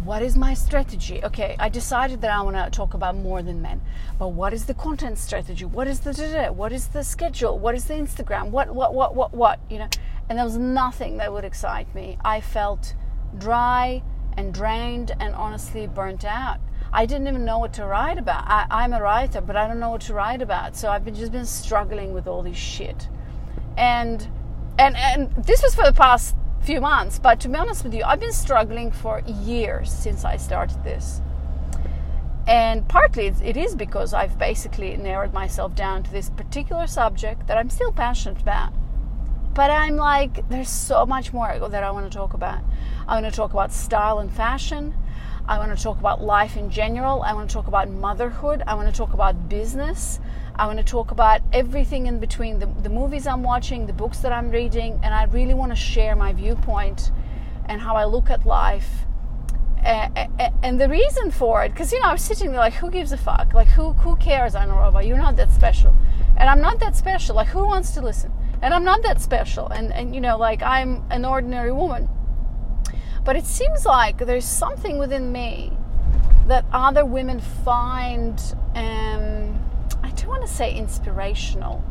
what 0.02 0.22
is 0.22 0.36
my 0.36 0.52
strategy. 0.52 1.24
Okay, 1.24 1.56
I 1.58 1.68
decided 1.68 2.20
that 2.20 2.30
I 2.30 2.42
want 2.42 2.56
to 2.56 2.68
talk 2.70 2.94
about 2.94 3.16
more 3.16 3.42
than 3.42 3.62
men, 3.62 3.80
but 4.18 4.28
what 4.28 4.52
is 4.52 4.66
the 4.66 4.74
content 4.74 5.18
strategy? 5.18 5.64
What 5.64 5.86
is 5.86 6.00
the 6.00 6.52
what 6.54 6.72
is 6.72 6.88
the 6.88 7.02
schedule? 7.02 7.58
What 7.58 7.74
is 7.74 7.84
the 7.84 7.94
Instagram? 7.94 8.50
What, 8.50 8.74
what, 8.74 8.92
what, 8.92 9.14
what, 9.14 9.32
what? 9.32 9.60
You 9.70 9.78
know, 9.78 9.88
and 10.28 10.38
there 10.38 10.44
was 10.44 10.58
nothing 10.58 11.16
that 11.18 11.32
would 11.32 11.44
excite 11.44 11.92
me. 11.94 12.18
I 12.24 12.40
felt 12.40 12.94
dry 13.38 14.02
and 14.36 14.52
drained 14.52 15.12
and 15.20 15.34
honestly 15.34 15.86
burnt 15.86 16.24
out. 16.24 16.58
I 16.96 17.06
didn't 17.06 17.26
even 17.26 17.44
know 17.44 17.58
what 17.58 17.72
to 17.74 17.84
write 17.84 18.18
about. 18.18 18.44
I, 18.46 18.84
am 18.84 18.92
a 18.92 19.02
writer, 19.02 19.40
but 19.40 19.56
I 19.56 19.66
don't 19.66 19.80
know 19.80 19.90
what 19.90 20.02
to 20.02 20.14
write 20.14 20.40
about. 20.40 20.76
So 20.76 20.88
I've 20.88 21.04
been 21.04 21.16
just 21.16 21.32
been 21.32 21.44
struggling 21.44 22.14
with 22.14 22.28
all 22.28 22.44
this 22.44 22.56
shit, 22.56 23.08
and 23.76 24.26
and 24.78 24.96
and 24.96 25.34
this 25.44 25.60
was 25.60 25.74
for 25.74 25.84
the 25.84 25.92
past 25.92 26.36
few 26.62 26.80
months. 26.80 27.18
But 27.18 27.40
to 27.40 27.48
be 27.48 27.56
honest 27.56 27.82
with 27.82 27.94
you, 27.94 28.04
I've 28.04 28.20
been 28.20 28.32
struggling 28.32 28.92
for 28.92 29.22
years 29.26 29.92
since 29.92 30.24
I 30.24 30.36
started 30.36 30.84
this. 30.84 31.20
And 32.46 32.86
partly 32.88 33.26
it 33.26 33.56
is 33.56 33.74
because 33.74 34.14
I've 34.14 34.38
basically 34.38 34.96
narrowed 34.96 35.32
myself 35.32 35.74
down 35.74 36.04
to 36.04 36.12
this 36.12 36.30
particular 36.30 36.86
subject 36.86 37.48
that 37.48 37.58
I'm 37.58 37.70
still 37.70 37.90
passionate 37.90 38.40
about. 38.40 38.72
But 39.54 39.70
I'm 39.70 39.96
like, 39.96 40.48
there's 40.48 40.68
so 40.68 41.06
much 41.06 41.32
more 41.32 41.58
that 41.68 41.82
I 41.82 41.90
want 41.90 42.10
to 42.10 42.16
talk 42.16 42.34
about. 42.34 42.60
I 43.08 43.20
want 43.20 43.32
to 43.32 43.36
talk 43.36 43.52
about 43.52 43.72
style 43.72 44.18
and 44.18 44.32
fashion. 44.32 44.94
I 45.46 45.58
want 45.58 45.76
to 45.76 45.82
talk 45.82 45.98
about 45.98 46.22
life 46.22 46.56
in 46.56 46.70
general. 46.70 47.22
I 47.22 47.34
want 47.34 47.50
to 47.50 47.52
talk 47.52 47.66
about 47.66 47.90
motherhood. 47.90 48.62
I 48.66 48.74
want 48.74 48.88
to 48.88 48.96
talk 48.96 49.12
about 49.12 49.48
business. 49.48 50.18
I 50.56 50.66
want 50.66 50.78
to 50.78 50.84
talk 50.84 51.10
about 51.10 51.42
everything 51.52 52.06
in 52.06 52.18
between 52.18 52.60
the, 52.60 52.66
the 52.82 52.88
movies 52.88 53.26
I'm 53.26 53.42
watching, 53.42 53.86
the 53.86 53.92
books 53.92 54.18
that 54.18 54.32
I'm 54.32 54.50
reading, 54.50 54.98
and 55.02 55.12
I 55.12 55.24
really 55.24 55.52
want 55.52 55.72
to 55.72 55.76
share 55.76 56.16
my 56.16 56.32
viewpoint 56.32 57.10
and 57.66 57.80
how 57.80 57.94
I 57.94 58.04
look 58.04 58.30
at 58.30 58.46
life. 58.46 59.04
And 59.82 60.80
the 60.80 60.88
reason 60.88 61.30
for 61.30 61.62
it, 61.62 61.70
because 61.72 61.92
you 61.92 62.00
know, 62.00 62.06
I 62.06 62.12
was 62.12 62.22
sitting 62.22 62.52
there 62.52 62.60
like, 62.60 62.72
who 62.72 62.90
gives 62.90 63.12
a 63.12 63.18
fuck? 63.18 63.52
Like, 63.52 63.68
who 63.68 63.92
who 63.92 64.16
cares, 64.16 64.54
Anna 64.54 64.72
Rova? 64.72 65.06
You're 65.06 65.18
not 65.18 65.36
that 65.36 65.52
special, 65.52 65.94
and 66.38 66.48
I'm 66.48 66.62
not 66.62 66.78
that 66.80 66.96
special. 66.96 67.36
Like, 67.36 67.48
who 67.48 67.66
wants 67.66 67.90
to 67.90 68.00
listen? 68.00 68.32
And 68.62 68.72
I'm 68.72 68.84
not 68.84 69.02
that 69.02 69.20
special, 69.20 69.68
and 69.68 69.92
and 69.92 70.14
you 70.14 70.22
know, 70.22 70.38
like 70.38 70.62
I'm 70.62 71.04
an 71.10 71.26
ordinary 71.26 71.70
woman 71.70 72.08
but 73.24 73.36
it 73.36 73.46
seems 73.46 73.86
like 73.86 74.18
there's 74.18 74.44
something 74.44 74.98
within 74.98 75.32
me 75.32 75.72
that 76.46 76.64
other 76.72 77.04
women 77.04 77.40
find, 77.40 78.38
um, 78.74 79.58
I 80.02 80.10
don't 80.10 80.28
want 80.28 80.46
to 80.46 80.52
say 80.52 80.74
inspirational, 80.74 81.82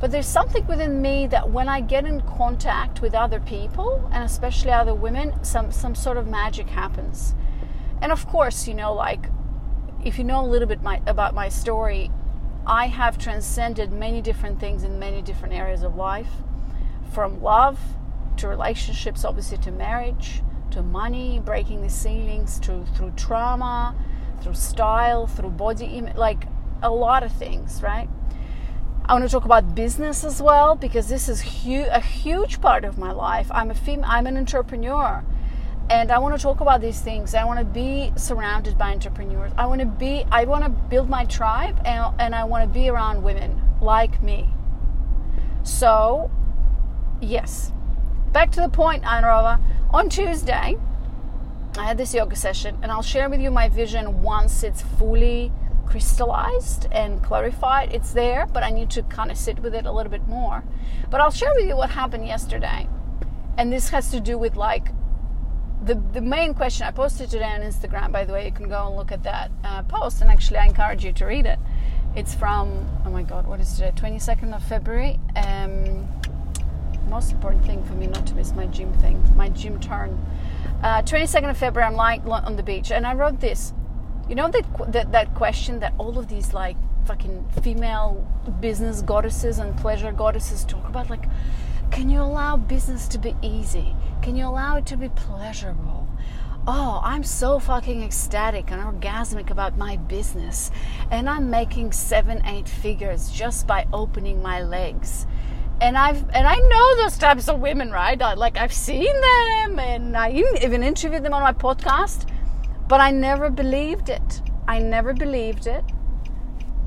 but 0.00 0.10
there's 0.10 0.26
something 0.26 0.66
within 0.66 1.02
me 1.02 1.26
that 1.26 1.50
when 1.50 1.68
I 1.68 1.82
get 1.82 2.06
in 2.06 2.22
contact 2.22 3.02
with 3.02 3.14
other 3.14 3.40
people, 3.40 4.08
and 4.10 4.24
especially 4.24 4.70
other 4.70 4.94
women, 4.94 5.44
some, 5.44 5.70
some 5.70 5.94
sort 5.94 6.16
of 6.16 6.26
magic 6.26 6.68
happens. 6.70 7.34
And 8.00 8.10
of 8.10 8.26
course, 8.26 8.66
you 8.66 8.72
know, 8.72 8.94
like 8.94 9.26
if 10.02 10.16
you 10.16 10.24
know 10.24 10.42
a 10.42 10.48
little 10.48 10.68
bit 10.68 10.82
my, 10.82 11.02
about 11.06 11.34
my 11.34 11.50
story, 11.50 12.10
I 12.66 12.86
have 12.86 13.18
transcended 13.18 13.92
many 13.92 14.22
different 14.22 14.58
things 14.58 14.82
in 14.84 14.98
many 14.98 15.20
different 15.20 15.52
areas 15.52 15.82
of 15.82 15.96
life 15.96 16.30
from 17.12 17.42
love 17.42 17.78
to 18.38 18.48
relationships, 18.48 19.24
obviously, 19.24 19.58
to 19.58 19.70
marriage, 19.70 20.42
to 20.72 20.82
money, 20.82 21.40
breaking 21.44 21.82
the 21.82 21.90
ceilings, 21.90 22.58
to, 22.60 22.84
through 22.96 23.12
trauma, 23.16 23.94
through 24.42 24.54
style, 24.54 25.26
through 25.26 25.50
body 25.50 25.86
image, 25.86 26.16
like 26.16 26.44
a 26.82 26.90
lot 26.90 27.22
of 27.22 27.32
things, 27.32 27.82
right? 27.82 28.08
I 29.04 29.14
want 29.14 29.24
to 29.24 29.30
talk 29.30 29.44
about 29.44 29.74
business 29.74 30.24
as 30.24 30.40
well 30.40 30.76
because 30.76 31.08
this 31.08 31.28
is 31.28 31.40
hu- 31.40 31.88
a 31.90 32.00
huge 32.00 32.60
part 32.60 32.84
of 32.84 32.96
my 32.96 33.10
life. 33.10 33.48
I'm 33.50 33.70
a 33.70 33.74
fem- 33.74 34.04
I'm 34.04 34.26
an 34.26 34.36
entrepreneur 34.36 35.24
and 35.90 36.12
I 36.12 36.18
want 36.18 36.36
to 36.36 36.40
talk 36.40 36.60
about 36.60 36.80
these 36.80 37.00
things. 37.00 37.34
I 37.34 37.44
want 37.44 37.58
to 37.58 37.64
be 37.64 38.12
surrounded 38.14 38.78
by 38.78 38.92
entrepreneurs. 38.92 39.50
I 39.58 39.66
want 39.66 39.80
to 39.80 39.86
be 39.86 40.24
I 40.30 40.44
want 40.44 40.62
to 40.62 40.70
build 40.70 41.08
my 41.08 41.24
tribe 41.24 41.80
and, 41.84 42.14
and 42.20 42.34
I 42.34 42.44
want 42.44 42.62
to 42.62 42.72
be 42.72 42.88
around 42.88 43.24
women 43.24 43.60
like 43.80 44.22
me. 44.22 44.48
So, 45.64 46.30
yes. 47.20 47.72
Back 48.32 48.52
to 48.52 48.60
the 48.60 48.68
point, 48.68 49.04
Anna 49.04 49.26
Rova. 49.26 49.60
On 49.92 50.08
Tuesday, 50.08 50.76
I 51.76 51.84
had 51.84 51.98
this 51.98 52.14
yoga 52.14 52.36
session 52.36 52.78
and 52.80 52.92
I'll 52.92 53.02
share 53.02 53.28
with 53.28 53.40
you 53.40 53.50
my 53.50 53.68
vision 53.68 54.22
once 54.22 54.62
it's 54.62 54.82
fully 54.82 55.50
crystallized 55.84 56.86
and 56.92 57.20
clarified. 57.24 57.92
It's 57.92 58.12
there, 58.12 58.46
but 58.46 58.62
I 58.62 58.70
need 58.70 58.90
to 58.90 59.02
kind 59.02 59.32
of 59.32 59.36
sit 59.36 59.58
with 59.58 59.74
it 59.74 59.86
a 59.86 59.90
little 59.92 60.12
bit 60.12 60.28
more. 60.28 60.62
But 61.10 61.20
I'll 61.20 61.32
share 61.32 61.52
with 61.56 61.66
you 61.66 61.76
what 61.76 61.90
happened 61.90 62.24
yesterday. 62.24 62.88
And 63.58 63.72
this 63.72 63.88
has 63.88 64.12
to 64.12 64.20
do 64.20 64.38
with 64.38 64.54
like 64.54 64.92
the, 65.82 65.96
the 66.12 66.20
main 66.20 66.54
question 66.54 66.86
I 66.86 66.92
posted 66.92 67.28
today 67.28 67.50
on 67.52 67.62
Instagram, 67.62 68.12
by 68.12 68.24
the 68.24 68.32
way, 68.32 68.44
you 68.44 68.52
can 68.52 68.68
go 68.68 68.86
and 68.86 68.96
look 68.96 69.10
at 69.10 69.24
that 69.24 69.50
uh, 69.64 69.82
post, 69.84 70.20
and 70.20 70.30
actually, 70.30 70.58
I 70.58 70.66
encourage 70.66 71.04
you 71.04 71.12
to 71.14 71.24
read 71.24 71.46
it. 71.46 71.58
It's 72.14 72.34
from, 72.34 72.86
oh 73.06 73.10
my 73.10 73.22
god, 73.22 73.46
what 73.46 73.60
is 73.60 73.72
today? 73.72 73.92
22nd 73.96 74.54
of 74.54 74.62
February. 74.62 75.18
Um, 75.36 76.06
most 77.10 77.32
important 77.32 77.64
thing 77.66 77.82
for 77.84 77.94
me 77.94 78.06
not 78.06 78.26
to 78.28 78.34
miss 78.34 78.52
my 78.52 78.66
gym 78.66 78.92
thing, 78.94 79.22
my 79.36 79.48
gym 79.48 79.80
turn. 79.80 80.18
Uh, 80.82 81.02
22nd 81.02 81.50
of 81.50 81.58
February, 81.58 81.86
I'm 81.90 81.96
lying 81.96 82.22
on 82.22 82.56
the 82.56 82.62
beach, 82.62 82.90
and 82.90 83.06
I 83.06 83.14
wrote 83.14 83.40
this. 83.40 83.74
You 84.28 84.36
know 84.36 84.48
that, 84.48 84.92
that 84.92 85.12
that 85.12 85.34
question 85.34 85.80
that 85.80 85.92
all 85.98 86.16
of 86.18 86.28
these 86.28 86.54
like 86.54 86.76
fucking 87.04 87.48
female 87.62 88.26
business 88.60 89.02
goddesses 89.02 89.58
and 89.58 89.76
pleasure 89.76 90.12
goddesses 90.12 90.64
talk 90.64 90.88
about, 90.88 91.10
like 91.10 91.24
can 91.90 92.08
you 92.08 92.20
allow 92.20 92.56
business 92.56 93.08
to 93.08 93.18
be 93.18 93.34
easy? 93.42 93.96
Can 94.22 94.36
you 94.36 94.46
allow 94.46 94.76
it 94.76 94.86
to 94.86 94.96
be 94.96 95.08
pleasurable? 95.08 96.08
Oh, 96.66 97.00
I'm 97.02 97.24
so 97.24 97.58
fucking 97.58 98.02
ecstatic 98.02 98.70
and 98.70 98.80
orgasmic 98.80 99.50
about 99.50 99.76
my 99.76 99.96
business, 99.96 100.70
and 101.10 101.28
I'm 101.28 101.50
making 101.50 101.92
seven, 101.92 102.46
eight 102.46 102.68
figures 102.68 103.30
just 103.30 103.66
by 103.66 103.86
opening 103.92 104.40
my 104.40 104.62
legs. 104.62 105.26
And 105.80 105.96
I've 105.96 106.22
and 106.30 106.46
I 106.46 106.56
know 106.56 106.96
those 106.96 107.16
types 107.16 107.48
of 107.48 107.60
women, 107.60 107.90
right? 107.90 108.18
Like 108.18 108.58
I've 108.58 108.72
seen 108.72 109.14
them, 109.20 109.78
and 109.78 110.16
I 110.16 110.30
even 110.62 110.82
interviewed 110.82 111.22
them 111.22 111.32
on 111.32 111.42
my 111.42 111.52
podcast, 111.52 112.30
but 112.88 113.00
I 113.00 113.10
never 113.10 113.50
believed 113.50 114.08
it. 114.08 114.42
I 114.68 114.78
never 114.78 115.14
believed 115.14 115.66
it 115.66 115.84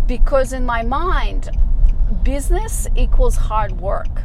because 0.05 0.53
in 0.53 0.65
my 0.65 0.83
mind, 0.83 1.49
business 2.23 2.87
equals 2.95 3.35
hard 3.35 3.79
work 3.81 4.23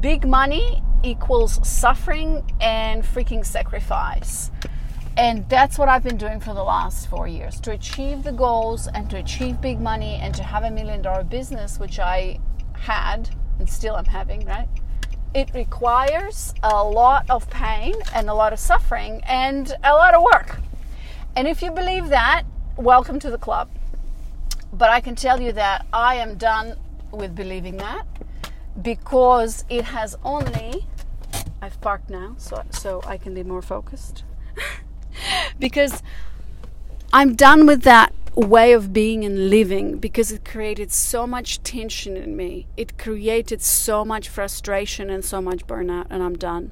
big 0.00 0.26
money 0.26 0.82
equals 1.02 1.58
suffering 1.66 2.48
and 2.60 3.02
freaking 3.02 3.44
sacrifice. 3.44 4.50
And 5.16 5.48
that's 5.48 5.78
what 5.78 5.88
I've 5.88 6.02
been 6.02 6.18
doing 6.18 6.40
for 6.40 6.52
the 6.52 6.62
last 6.62 7.08
four 7.08 7.26
years 7.26 7.58
to 7.62 7.72
achieve 7.72 8.22
the 8.22 8.32
goals 8.32 8.86
and 8.86 9.08
to 9.10 9.16
achieve 9.16 9.60
big 9.60 9.80
money 9.80 10.14
and 10.22 10.34
to 10.34 10.42
have 10.42 10.64
a 10.64 10.70
million 10.70 11.00
dollar 11.00 11.24
business, 11.24 11.78
which 11.78 11.98
I 11.98 12.38
had 12.74 13.30
and 13.58 13.68
still 13.68 13.94
I'm 13.94 14.04
having, 14.04 14.44
right? 14.44 14.68
It 15.34 15.52
requires 15.54 16.54
a 16.62 16.82
lot 16.82 17.28
of 17.28 17.48
pain 17.50 17.94
and 18.14 18.28
a 18.28 18.34
lot 18.34 18.52
of 18.52 18.58
suffering 18.58 19.22
and 19.26 19.74
a 19.84 19.92
lot 19.92 20.14
of 20.14 20.22
work. 20.22 20.60
And 21.34 21.46
if 21.46 21.62
you 21.62 21.70
believe 21.70 22.08
that, 22.08 22.44
welcome 22.76 23.18
to 23.20 23.30
the 23.30 23.38
club. 23.38 23.68
But 24.72 24.90
I 24.90 25.00
can 25.00 25.14
tell 25.14 25.40
you 25.40 25.52
that 25.52 25.86
I 25.92 26.16
am 26.16 26.36
done 26.36 26.76
with 27.10 27.34
believing 27.34 27.76
that 27.78 28.06
because 28.82 29.64
it 29.68 29.84
has 29.84 30.16
only 30.24 30.86
I've 31.62 31.80
parked 31.80 32.10
now 32.10 32.34
so 32.38 32.62
so 32.70 33.00
I 33.06 33.16
can 33.16 33.34
be 33.34 33.42
more 33.42 33.62
focused 33.62 34.24
because 35.58 36.02
I'm 37.12 37.34
done 37.34 37.66
with 37.66 37.82
that 37.82 38.12
way 38.36 38.72
of 38.72 38.92
being 38.92 39.24
and 39.24 39.50
living 39.50 39.98
because 39.98 40.30
it 40.30 40.44
created 40.44 40.92
so 40.92 41.26
much 41.26 41.62
tension 41.62 42.16
in 42.16 42.36
me 42.36 42.66
it 42.76 42.98
created 42.98 43.62
so 43.62 44.04
much 44.04 44.28
frustration 44.28 45.08
and 45.08 45.24
so 45.24 45.40
much 45.40 45.66
burnout 45.66 46.06
and 46.10 46.22
I'm 46.22 46.36
done 46.36 46.70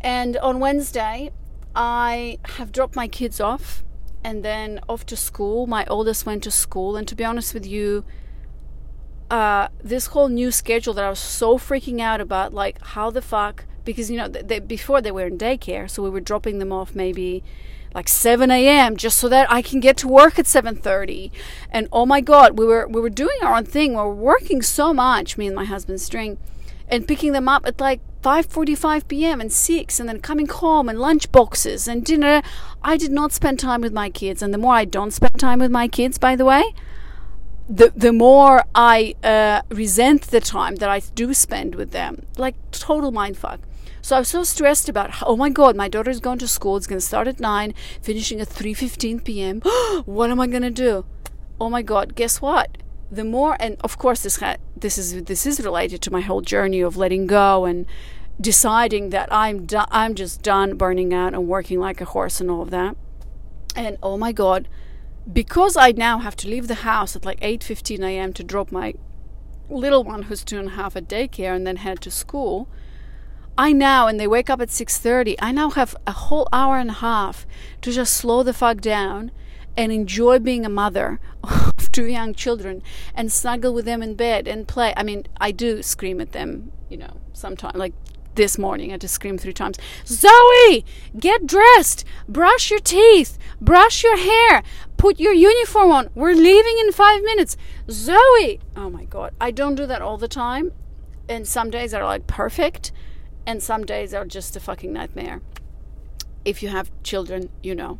and 0.00 0.36
on 0.38 0.60
Wednesday 0.60 1.30
I 1.74 2.38
have 2.56 2.72
dropped 2.72 2.96
my 2.96 3.08
kids 3.08 3.40
off 3.40 3.84
and 4.22 4.42
then 4.42 4.80
off 4.88 5.04
to 5.06 5.16
school 5.16 5.66
my 5.66 5.84
oldest 5.86 6.24
went 6.24 6.42
to 6.44 6.50
school 6.50 6.96
and 6.96 7.06
to 7.08 7.14
be 7.14 7.24
honest 7.24 7.52
with 7.52 7.66
you 7.66 8.04
uh, 9.30 9.68
this 9.82 10.06
whole 10.06 10.28
new 10.28 10.50
schedule 10.50 10.94
that 10.94 11.04
I 11.04 11.10
was 11.10 11.18
so 11.18 11.58
freaking 11.58 12.00
out 12.00 12.20
about, 12.20 12.52
like 12.52 12.80
how 12.82 13.10
the 13.10 13.22
fuck? 13.22 13.64
Because 13.84 14.10
you 14.10 14.16
know, 14.16 14.28
they, 14.28 14.60
before 14.60 15.00
they 15.00 15.10
were 15.10 15.26
in 15.26 15.38
daycare, 15.38 15.90
so 15.90 16.02
we 16.02 16.10
were 16.10 16.20
dropping 16.20 16.58
them 16.58 16.72
off 16.72 16.94
maybe 16.94 17.42
like 17.94 18.08
7 18.08 18.50
a.m. 18.50 18.96
just 18.96 19.18
so 19.18 19.28
that 19.28 19.50
I 19.50 19.62
can 19.62 19.80
get 19.80 19.96
to 19.98 20.08
work 20.08 20.38
at 20.38 20.46
7:30. 20.46 21.30
And 21.70 21.88
oh 21.92 22.04
my 22.04 22.20
God, 22.20 22.58
we 22.58 22.66
were 22.66 22.86
we 22.88 23.00
were 23.00 23.10
doing 23.10 23.38
our 23.42 23.54
own 23.56 23.64
thing. 23.64 23.92
We 23.92 23.98
were 23.98 24.14
working 24.14 24.62
so 24.62 24.92
much, 24.92 25.38
me 25.38 25.46
and 25.46 25.56
my 25.56 25.64
husband 25.64 26.00
String, 26.00 26.38
and 26.88 27.06
picking 27.06 27.32
them 27.32 27.48
up 27.48 27.66
at 27.66 27.80
like 27.80 28.00
5:45 28.22 29.06
p.m. 29.06 29.40
and 29.40 29.52
6, 29.52 30.00
and 30.00 30.08
then 30.08 30.20
coming 30.20 30.48
home 30.48 30.88
and 30.88 30.98
lunch 30.98 31.30
boxes 31.30 31.86
and 31.86 32.04
dinner. 32.04 32.42
I 32.82 32.96
did 32.96 33.12
not 33.12 33.32
spend 33.32 33.60
time 33.60 33.80
with 33.80 33.92
my 33.92 34.10
kids, 34.10 34.42
and 34.42 34.52
the 34.52 34.58
more 34.58 34.74
I 34.74 34.84
don't 34.84 35.12
spend 35.12 35.38
time 35.38 35.60
with 35.60 35.70
my 35.70 35.88
kids, 35.88 36.18
by 36.18 36.34
the 36.34 36.44
way, 36.44 36.64
the 37.68 37.92
the 37.94 38.12
more 38.12 38.64
I 38.74 39.14
uh, 39.22 39.62
resent 39.70 40.22
the 40.22 40.40
time 40.40 40.76
that 40.76 40.88
I 40.88 41.00
do 41.14 41.32
spend 41.32 41.76
with 41.76 41.92
them, 41.92 42.26
like 42.36 42.56
total 42.72 43.12
mindfuck. 43.12 43.60
So 44.04 44.16
I 44.16 44.18
was 44.18 44.28
so 44.28 44.44
stressed 44.44 44.90
about, 44.90 45.22
oh 45.22 45.34
my 45.34 45.48
god, 45.48 45.76
my 45.76 45.88
daughter's 45.88 46.20
going 46.20 46.38
to 46.40 46.46
school. 46.46 46.76
It's 46.76 46.86
going 46.86 47.00
to 47.00 47.06
start 47.06 47.26
at 47.26 47.40
nine, 47.40 47.72
finishing 48.02 48.38
at 48.38 48.48
three 48.48 48.74
fifteen 48.74 49.18
p.m. 49.18 49.62
what 50.04 50.30
am 50.30 50.38
I 50.38 50.46
going 50.46 50.60
to 50.60 50.70
do? 50.70 51.06
Oh 51.58 51.70
my 51.70 51.80
god, 51.80 52.14
guess 52.14 52.42
what? 52.42 52.76
The 53.10 53.24
more, 53.24 53.56
and 53.58 53.78
of 53.80 53.96
course, 53.96 54.22
this 54.22 54.38
this 54.76 54.98
is 54.98 55.22
this 55.22 55.46
is 55.46 55.58
related 55.58 56.02
to 56.02 56.12
my 56.12 56.20
whole 56.20 56.42
journey 56.42 56.82
of 56.82 56.98
letting 56.98 57.26
go 57.26 57.64
and 57.64 57.86
deciding 58.38 59.08
that 59.08 59.32
I'm 59.32 59.64
do- 59.64 59.90
I'm 59.90 60.14
just 60.14 60.42
done 60.42 60.76
burning 60.76 61.14
out 61.14 61.32
and 61.32 61.48
working 61.48 61.80
like 61.80 62.02
a 62.02 62.04
horse 62.04 62.42
and 62.42 62.50
all 62.50 62.60
of 62.60 62.68
that. 62.72 62.98
And 63.74 63.96
oh 64.02 64.18
my 64.18 64.32
god, 64.32 64.68
because 65.32 65.78
I 65.78 65.92
now 65.92 66.18
have 66.18 66.36
to 66.36 66.48
leave 66.48 66.68
the 66.68 66.84
house 66.84 67.16
at 67.16 67.24
like 67.24 67.40
8:15 67.40 68.04
a.m. 68.04 68.34
to 68.34 68.44
drop 68.44 68.70
my 68.70 68.92
little 69.70 70.04
one 70.04 70.24
who's 70.24 70.44
two 70.44 70.58
and 70.58 70.68
a 70.68 70.72
half 70.72 70.94
at 70.94 71.08
daycare 71.08 71.56
and 71.56 71.66
then 71.66 71.76
head 71.76 72.02
to 72.02 72.10
school, 72.10 72.68
I 73.56 73.72
now 73.72 74.06
and 74.08 74.18
they 74.18 74.26
wake 74.26 74.50
up 74.50 74.60
at 74.60 74.70
6:30. 74.70 75.36
I 75.40 75.52
now 75.52 75.70
have 75.70 75.94
a 76.06 76.12
whole 76.12 76.48
hour 76.52 76.76
and 76.78 76.90
a 76.90 76.94
half 76.94 77.46
to 77.82 77.92
just 77.92 78.14
slow 78.14 78.42
the 78.42 78.52
fuck 78.52 78.80
down 78.80 79.30
and 79.76 79.92
enjoy 79.92 80.38
being 80.38 80.64
a 80.64 80.68
mother 80.68 81.20
of 81.42 81.92
two 81.92 82.06
young 82.06 82.34
children 82.34 82.82
and 83.14 83.30
snuggle 83.30 83.72
with 83.72 83.84
them 83.84 84.02
in 84.02 84.14
bed 84.14 84.48
and 84.48 84.66
play. 84.66 84.92
I 84.96 85.02
mean, 85.02 85.24
I 85.40 85.52
do 85.52 85.82
scream 85.82 86.20
at 86.20 86.32
them, 86.32 86.72
you 86.88 86.96
know, 86.96 87.20
sometimes 87.32 87.76
like 87.76 87.94
this 88.34 88.58
morning. 88.58 88.92
I 88.92 88.96
just 88.96 89.14
screamed 89.14 89.40
three 89.40 89.52
times 89.52 89.78
Zoe, 90.06 90.84
get 91.18 91.46
dressed, 91.46 92.04
brush 92.28 92.70
your 92.70 92.80
teeth, 92.80 93.38
brush 93.60 94.02
your 94.02 94.16
hair, 94.16 94.62
put 94.96 95.20
your 95.20 95.32
uniform 95.32 95.90
on. 95.90 96.10
We're 96.14 96.34
leaving 96.34 96.78
in 96.80 96.92
five 96.92 97.22
minutes. 97.22 97.56
Zoe! 97.90 98.60
Oh 98.76 98.90
my 98.90 99.04
God. 99.04 99.32
I 99.40 99.50
don't 99.50 99.74
do 99.74 99.86
that 99.86 100.02
all 100.02 100.18
the 100.18 100.28
time. 100.28 100.72
And 101.28 101.48
some 101.48 101.70
days 101.70 101.94
are 101.94 102.04
like 102.04 102.26
perfect, 102.26 102.92
and 103.46 103.62
some 103.62 103.84
days 103.84 104.14
are 104.14 104.24
just 104.24 104.56
a 104.56 104.60
fucking 104.60 104.92
nightmare. 104.92 105.40
If 106.44 106.62
you 106.62 106.68
have 106.68 106.90
children, 107.02 107.50
you 107.62 107.74
know. 107.74 107.98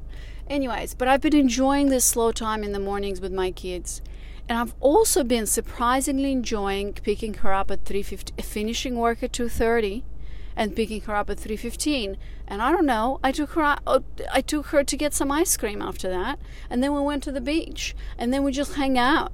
Anyways, 0.48 0.94
but 0.94 1.08
I've 1.08 1.22
been 1.22 1.36
enjoying 1.36 1.88
this 1.88 2.04
slow 2.04 2.30
time 2.30 2.62
in 2.62 2.72
the 2.72 2.78
mornings 2.78 3.20
with 3.20 3.32
my 3.32 3.50
kids. 3.50 4.02
And 4.48 4.58
I've 4.58 4.74
also 4.80 5.24
been 5.24 5.46
surprisingly 5.46 6.32
enjoying 6.32 6.92
picking 6.94 7.34
her 7.34 7.52
up 7.52 7.70
at 7.70 7.84
3:50 7.84 8.42
finishing 8.42 8.96
work 8.96 9.22
at 9.22 9.32
2:30 9.32 10.02
and 10.56 10.76
picking 10.76 11.00
her 11.02 11.14
up 11.14 11.30
at 11.30 11.38
3:15 11.38 12.16
and 12.46 12.60
I 12.60 12.70
don't 12.70 12.86
know 12.86 13.18
I 13.24 13.32
took 13.32 13.52
her 13.52 13.78
uh, 13.86 14.00
I 14.32 14.40
took 14.42 14.66
her 14.66 14.84
to 14.84 14.96
get 14.96 15.14
some 15.14 15.32
ice 15.32 15.56
cream 15.56 15.80
after 15.80 16.08
that 16.10 16.38
and 16.68 16.82
then 16.82 16.92
we 16.94 17.00
went 17.00 17.22
to 17.24 17.32
the 17.32 17.40
beach 17.40 17.96
and 18.18 18.32
then 18.32 18.44
we 18.44 18.52
just 18.52 18.74
hang 18.74 18.98
out 18.98 19.32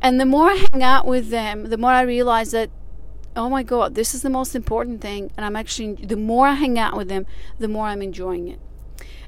and 0.00 0.18
the 0.18 0.24
more 0.24 0.50
I 0.50 0.66
hang 0.72 0.82
out 0.82 1.06
with 1.06 1.28
them 1.28 1.68
the 1.68 1.76
more 1.76 1.92
I 1.92 2.02
realize 2.02 2.50
that 2.52 2.70
oh 3.36 3.48
my 3.48 3.62
god 3.62 3.94
this 3.94 4.14
is 4.14 4.22
the 4.22 4.30
most 4.30 4.54
important 4.54 5.00
thing 5.00 5.30
and 5.36 5.44
I'm 5.46 5.56
actually 5.56 5.94
the 5.94 6.16
more 6.16 6.46
I 6.46 6.54
hang 6.54 6.78
out 6.78 6.96
with 6.96 7.08
them 7.08 7.26
the 7.58 7.68
more 7.68 7.86
I'm 7.86 8.02
enjoying 8.02 8.48
it 8.48 8.60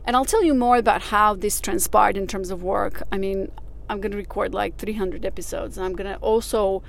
and 0.04 0.16
I'll 0.16 0.24
tell 0.24 0.42
you 0.42 0.54
more 0.54 0.76
about 0.76 1.02
how 1.02 1.34
this 1.34 1.60
transpired 1.60 2.16
in 2.16 2.26
terms 2.26 2.50
of 2.50 2.62
work 2.62 3.02
I 3.12 3.18
mean 3.18 3.50
I'm 3.92 4.00
gonna 4.00 4.16
record 4.16 4.54
like 4.54 4.78
300 4.78 5.24
episodes. 5.26 5.76
And 5.76 5.84
I'm 5.84 5.92
gonna 5.92 6.18
also 6.22 6.82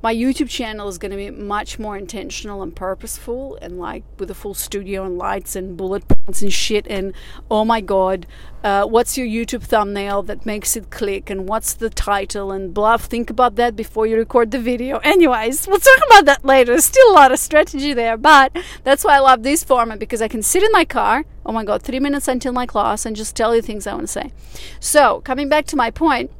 my 0.00 0.14
YouTube 0.14 0.48
channel 0.48 0.88
is 0.88 0.96
going 0.96 1.10
to 1.10 1.16
be 1.16 1.30
much 1.30 1.78
more 1.78 1.96
intentional 1.96 2.62
and 2.62 2.74
purposeful 2.74 3.58
and 3.60 3.78
like 3.78 4.04
with 4.18 4.30
a 4.30 4.34
full 4.34 4.54
studio 4.54 5.04
and 5.04 5.18
lights 5.18 5.56
and 5.56 5.76
bullet 5.76 6.06
points 6.06 6.40
and 6.40 6.52
shit 6.52 6.86
and 6.88 7.12
oh 7.50 7.64
my 7.64 7.80
god 7.80 8.26
uh, 8.62 8.84
what's 8.84 9.16
your 9.18 9.26
YouTube 9.26 9.62
thumbnail 9.62 10.22
that 10.22 10.44
makes 10.44 10.76
it 10.76 10.90
click 10.90 11.30
and 11.30 11.48
what's 11.48 11.74
the 11.74 11.90
title 11.90 12.52
and 12.52 12.72
blah 12.74 12.96
think 12.96 13.30
about 13.30 13.56
that 13.56 13.76
before 13.76 14.06
you 14.06 14.16
record 14.16 14.50
the 14.50 14.58
video. 14.58 14.98
Anyways 14.98 15.66
we'll 15.66 15.78
talk 15.78 16.00
about 16.06 16.24
that 16.26 16.44
later. 16.44 16.72
There's 16.72 16.84
still 16.84 17.10
a 17.10 17.14
lot 17.14 17.32
of 17.32 17.38
strategy 17.38 17.92
there 17.92 18.16
but 18.16 18.56
that's 18.84 19.04
why 19.04 19.16
I 19.16 19.20
love 19.20 19.42
this 19.42 19.64
format 19.64 19.98
because 19.98 20.22
I 20.22 20.28
can 20.28 20.42
sit 20.42 20.62
in 20.62 20.70
my 20.72 20.84
car 20.84 21.24
oh 21.44 21.52
my 21.52 21.64
god 21.64 21.82
three 21.82 22.00
minutes 22.00 22.28
until 22.28 22.52
my 22.52 22.66
class 22.66 23.04
and 23.04 23.16
just 23.16 23.34
tell 23.34 23.54
you 23.54 23.62
things 23.62 23.86
I 23.86 23.94
want 23.94 24.06
to 24.06 24.12
say. 24.12 24.32
So 24.78 25.20
coming 25.22 25.48
back 25.48 25.66
to 25.66 25.76
my 25.76 25.90
point 25.90 26.30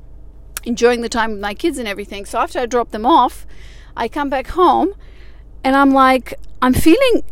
enjoying 0.65 1.01
the 1.01 1.09
time 1.09 1.33
with 1.33 1.41
my 1.41 1.55
kids 1.55 1.79
and 1.79 1.89
everything. 1.89 2.27
So 2.27 2.39
after 2.39 2.59
I 2.59 2.67
drop 2.67 2.91
them 2.91 3.07
off, 3.07 3.47
I 3.97 4.09
come 4.09 4.31
back 4.31 4.49
home 4.49 4.95
and 5.65 5.75
I'm 5.77 5.93
like, 5.93 6.35
I'm 6.63 6.75
feeling. 6.75 7.23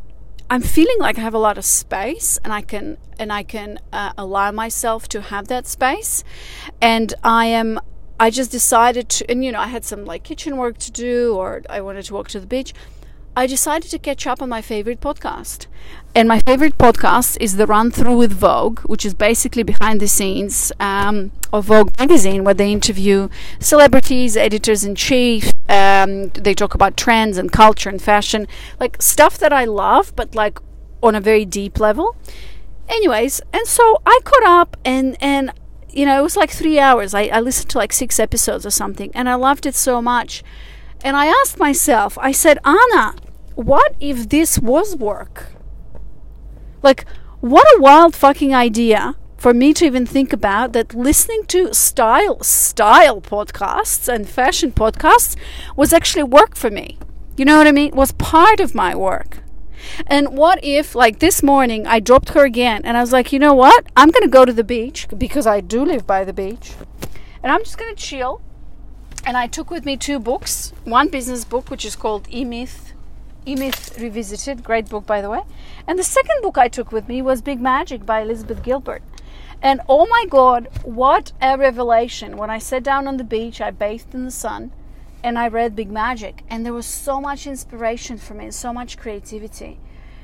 I'm 0.49 0.63
feeling 0.63 0.97
like 1.01 1.19
I 1.19 1.23
have 1.23 1.35
a 1.35 1.41
lot 1.41 1.59
of 1.59 1.65
space, 1.65 2.39
and 2.45 2.53
I 2.53 2.63
can 2.63 2.99
and 3.19 3.33
I 3.33 3.43
can 3.43 3.81
uh, 3.93 4.13
allow 4.17 4.53
myself 4.53 5.09
to 5.09 5.21
have 5.21 5.49
that 5.49 5.67
space, 5.67 6.23
and 6.81 7.13
I 7.25 7.47
am 7.47 7.81
I 8.21 8.31
just 8.31 8.53
decided 8.53 9.09
to, 9.09 9.31
and 9.31 9.45
you 9.45 9.51
know, 9.51 9.59
I 9.59 9.67
had 9.67 9.85
some 9.85 10.05
like 10.05 10.23
kitchen 10.23 10.57
work 10.57 10.79
to 10.79 10.93
do, 10.93 11.35
or 11.35 11.63
I 11.69 11.81
wanted 11.81 12.05
to 12.05 12.15
walk 12.15 12.29
to 12.29 12.39
the 12.39 12.47
beach. 12.47 12.73
I 13.39 13.47
decided 13.47 13.91
to 13.91 13.99
catch 13.99 14.27
up 14.27 14.41
on 14.41 14.49
my 14.49 14.63
favorite 14.63 15.03
podcast. 15.03 15.67
And 16.15 16.27
my 16.27 16.41
favorite 16.41 16.79
podcast 16.79 17.37
is 17.39 17.57
The 17.57 17.67
Run 17.67 17.91
Through 17.91 18.17
with 18.17 18.33
Vogue, 18.33 18.81
which 18.87 19.05
is 19.05 19.13
basically 19.13 19.63
behind 19.63 20.01
the 20.01 20.09
scenes 20.09 20.73
um, 20.81 21.33
of 21.53 21.67
Vogue 21.67 21.91
magazine, 21.99 22.45
where 22.45 22.55
they 22.55 22.73
interview 22.73 23.29
celebrities, 23.61 24.39
editors 24.39 24.85
in 24.85 24.95
chief. 24.95 25.53
Um, 25.69 26.31
they 26.31 26.55
talk 26.55 26.75
about 26.75 26.97
trends 26.97 27.37
and 27.37 27.53
culture 27.53 27.91
and 27.91 28.01
fashion, 28.01 28.49
like 28.81 29.03
stuff 29.03 29.37
that 29.37 29.53
I 29.53 29.67
love, 29.67 30.17
but 30.17 30.35
like 30.35 30.59
on 31.03 31.15
a 31.15 31.21
very 31.21 31.45
deep 31.45 31.79
level. 31.79 32.17
Anyways, 32.89 33.43
and 33.53 33.67
so 33.67 34.01
I 34.07 34.19
caught 34.25 34.45
up 34.45 34.79
and, 34.83 35.15
and 35.21 35.53
you 35.91 36.07
know, 36.07 36.21
it 36.21 36.23
was 36.23 36.39
like 36.39 36.53
three 36.53 36.79
hours. 36.79 37.13
I, 37.13 37.25
I 37.25 37.41
listened 37.41 37.69
to 37.73 37.79
like 37.79 37.93
six 37.93 38.19
episodes 38.19 38.65
or 38.65 38.71
something, 38.71 39.11
and 39.15 39.29
I 39.29 39.35
loved 39.35 39.67
it 39.67 39.75
so 39.75 40.01
much. 40.01 40.43
And 41.05 41.19
I 41.19 41.27
asked 41.27 41.59
myself, 41.59 42.17
I 42.19 42.33
said, 42.33 42.59
Anna, 42.65 43.15
what 43.57 43.97
if 44.01 44.29
this 44.29 44.59
was 44.59 44.95
work? 44.95 45.47
Like, 46.83 47.07
what 47.41 47.67
a 47.77 47.81
wild 47.81 48.15
fucking 48.15 48.55
idea 48.55 49.17
for 49.39 49.55
me 49.55 49.73
to 49.75 49.87
even 49.87 50.05
think 50.05 50.33
about 50.33 50.73
that 50.75 50.95
listening 50.95 51.45
to 51.47 51.73
style 51.73 52.43
style 52.43 53.21
podcasts 53.21 54.13
and 54.13 54.29
fashion 54.29 54.73
podcasts 54.73 55.37
was 55.75 55.93
actually 55.93 56.23
work 56.23 56.55
for 56.55 56.71
me. 56.71 56.99
You 57.37 57.47
know 57.47 57.57
what 57.57 57.67
I 57.67 57.73
mean? 57.73 57.95
Was 57.95 58.13
part 58.13 58.61
of 58.61 58.75
my 58.75 58.95
work. 58.95 59.39
And 60.07 60.37
what 60.37 60.59
if, 60.63 60.95
like 60.95 61.19
this 61.21 61.43
morning, 61.43 61.87
I 61.87 61.99
dropped 61.99 62.31
her 62.31 62.45
again 62.45 62.83
and 62.85 62.97
I 62.97 63.01
was 63.01 63.13
like, 63.13 63.33
you 63.33 63.39
know 63.39 63.55
what? 63.55 63.87
I'm 63.97 64.11
going 64.11 64.23
to 64.25 64.29
go 64.29 64.45
to 64.45 64.53
the 64.53 64.65
beach 64.65 65.07
because 65.17 65.47
I 65.47 65.61
do 65.61 65.85
live 65.85 66.07
by 66.07 66.25
the 66.25 66.33
beach. 66.33 66.73
And 67.43 67.51
I'm 67.51 67.63
just 67.63 67.79
going 67.79 67.95
to 67.95 68.03
chill. 68.03 68.43
And 69.25 69.37
I 69.37 69.47
took 69.47 69.71
with 69.71 69.85
me 69.87 69.97
two 69.97 70.19
books 70.19 70.73
one 70.85 71.09
business 71.09 71.45
book, 71.45 71.71
which 71.71 71.85
is 71.85 71.97
called 71.97 72.29
E 72.31 72.45
Myth 72.45 72.86
E-Myth 73.49 73.97
Revisited, 74.01 74.65
great 74.65 74.89
book 74.89 75.07
by 75.07 75.21
the 75.21 75.31
way. 75.31 75.43
And 75.87 75.97
the 75.97 76.03
second 76.03 76.43
book 76.43 76.59
I 76.59 76.67
took 76.67 76.91
with 76.91 77.09
me 77.09 77.23
was 77.23 77.41
Big 77.41 77.61
Magic 77.61 78.05
by 78.05 78.21
Elizabeth 78.21 78.61
Gilbert. 78.65 79.05
And 79.63 79.81
oh 79.89 80.05
my 80.07 80.25
god, 80.29 80.69
what 80.83 81.31
a 81.41 81.57
revelation. 81.57 82.37
When 82.37 82.51
I 82.51 82.59
sat 82.59 82.83
down 82.83 83.07
on 83.07 83.19
the 83.19 83.25
beach, 83.25 83.61
I 83.61 83.71
bathed 83.71 84.13
in 84.15 84.25
the 84.25 84.33
sun 84.33 84.73
and 85.23 85.39
I 85.39 85.47
read 85.47 85.77
Big 85.77 85.93
Magic 85.93 86.43
and 86.51 86.67
there 86.67 86.73
was 86.73 86.87
so 86.87 87.21
much 87.21 87.47
inspiration 87.47 88.19
for 88.19 88.35
me, 88.35 88.47
and 88.47 88.55
so 88.55 88.73
much 88.73 88.99
creativity. 88.99 89.79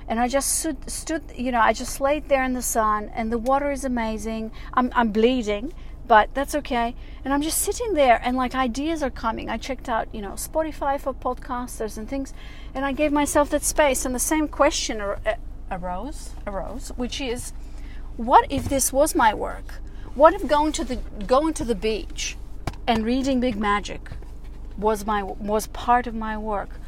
And 0.08 0.18
I 0.18 0.26
just 0.26 0.58
stood, 0.58 0.90
stood, 0.90 1.22
you 1.36 1.52
know, 1.52 1.60
I 1.60 1.72
just 1.72 2.00
laid 2.00 2.28
there 2.28 2.42
in 2.42 2.54
the 2.54 2.62
sun 2.62 3.12
and 3.14 3.30
the 3.30 3.38
water 3.38 3.70
is 3.70 3.84
amazing. 3.84 4.50
I'm, 4.74 4.90
I'm 4.96 5.12
bleeding 5.12 5.72
but 6.06 6.34
that's 6.34 6.54
okay. 6.56 6.94
And 7.24 7.32
I'm 7.32 7.42
just 7.42 7.58
sitting 7.58 7.94
there 7.94 8.20
and 8.24 8.36
like 8.36 8.54
ideas 8.54 9.02
are 9.02 9.10
coming. 9.10 9.48
I 9.48 9.56
checked 9.56 9.88
out, 9.88 10.08
you 10.12 10.20
know, 10.20 10.32
Spotify 10.32 11.00
for 11.00 11.14
podcasters 11.14 11.96
and 11.96 12.08
things, 12.08 12.34
and 12.74 12.84
I 12.84 12.92
gave 12.92 13.12
myself 13.12 13.50
that 13.50 13.62
space. 13.62 14.04
And 14.04 14.14
the 14.14 14.18
same 14.18 14.48
question 14.48 15.00
ar- 15.00 15.20
eh, 15.24 15.36
arose, 15.70 16.30
arose, 16.46 16.88
which 16.96 17.20
is, 17.20 17.52
what 18.16 18.46
if 18.50 18.68
this 18.68 18.92
was 18.92 19.14
my 19.14 19.32
work? 19.32 19.74
What 20.14 20.34
if 20.34 20.46
going 20.46 20.72
to 20.72 20.84
the 20.84 20.96
going 21.26 21.54
to 21.54 21.64
the 21.64 21.74
beach 21.74 22.36
and 22.86 23.04
reading 23.04 23.40
Big 23.40 23.56
Magic 23.56 24.10
was 24.76 25.06
my 25.06 25.22
was 25.22 25.68
part 25.68 26.06
of 26.06 26.14
my 26.14 26.36
work? 26.36 26.78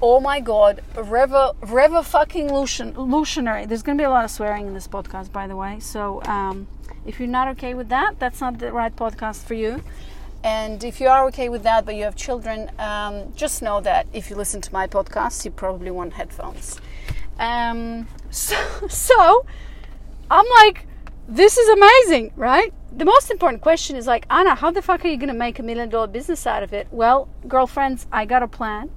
Oh 0.00 0.20
my 0.20 0.38
god, 0.38 0.80
rever 0.94 2.02
fucking 2.04 2.54
lucian, 2.54 2.94
lutionary. 2.94 3.66
There's 3.66 3.82
gonna 3.82 3.98
be 3.98 4.04
a 4.04 4.10
lot 4.10 4.24
of 4.24 4.30
swearing 4.30 4.68
in 4.68 4.74
this 4.74 4.86
podcast, 4.86 5.32
by 5.32 5.48
the 5.48 5.56
way. 5.56 5.80
So 5.80 6.22
um, 6.22 6.68
if 7.04 7.18
you're 7.18 7.26
not 7.26 7.48
okay 7.48 7.74
with 7.74 7.88
that, 7.88 8.20
that's 8.20 8.40
not 8.40 8.60
the 8.60 8.70
right 8.72 8.94
podcast 8.94 9.42
for 9.42 9.54
you. 9.54 9.82
And 10.44 10.84
if 10.84 11.00
you 11.00 11.08
are 11.08 11.26
okay 11.26 11.48
with 11.48 11.64
that, 11.64 11.84
but 11.84 11.96
you 11.96 12.04
have 12.04 12.14
children, 12.14 12.70
um, 12.78 13.32
just 13.34 13.60
know 13.60 13.80
that 13.80 14.06
if 14.12 14.30
you 14.30 14.36
listen 14.36 14.60
to 14.60 14.72
my 14.72 14.86
podcast, 14.86 15.44
you 15.44 15.50
probably 15.50 15.90
want 15.90 16.12
headphones. 16.12 16.80
Um, 17.40 18.06
so, 18.30 18.56
so 18.88 19.46
I'm 20.30 20.46
like, 20.62 20.86
this 21.26 21.58
is 21.58 21.68
amazing, 21.70 22.30
right? 22.36 22.72
The 22.92 23.04
most 23.04 23.32
important 23.32 23.62
question 23.62 23.96
is 23.96 24.06
like, 24.06 24.26
Anna, 24.30 24.54
how 24.54 24.70
the 24.70 24.80
fuck 24.80 25.04
are 25.04 25.08
you 25.08 25.18
to 25.18 25.32
make 25.32 25.58
a 25.58 25.64
million 25.64 25.88
dollar 25.88 26.06
business 26.06 26.46
out 26.46 26.62
of 26.62 26.72
it? 26.72 26.86
Well, 26.92 27.28
girlfriends, 27.48 28.06
I 28.12 28.26
got 28.26 28.44
a 28.44 28.48
plan 28.48 28.90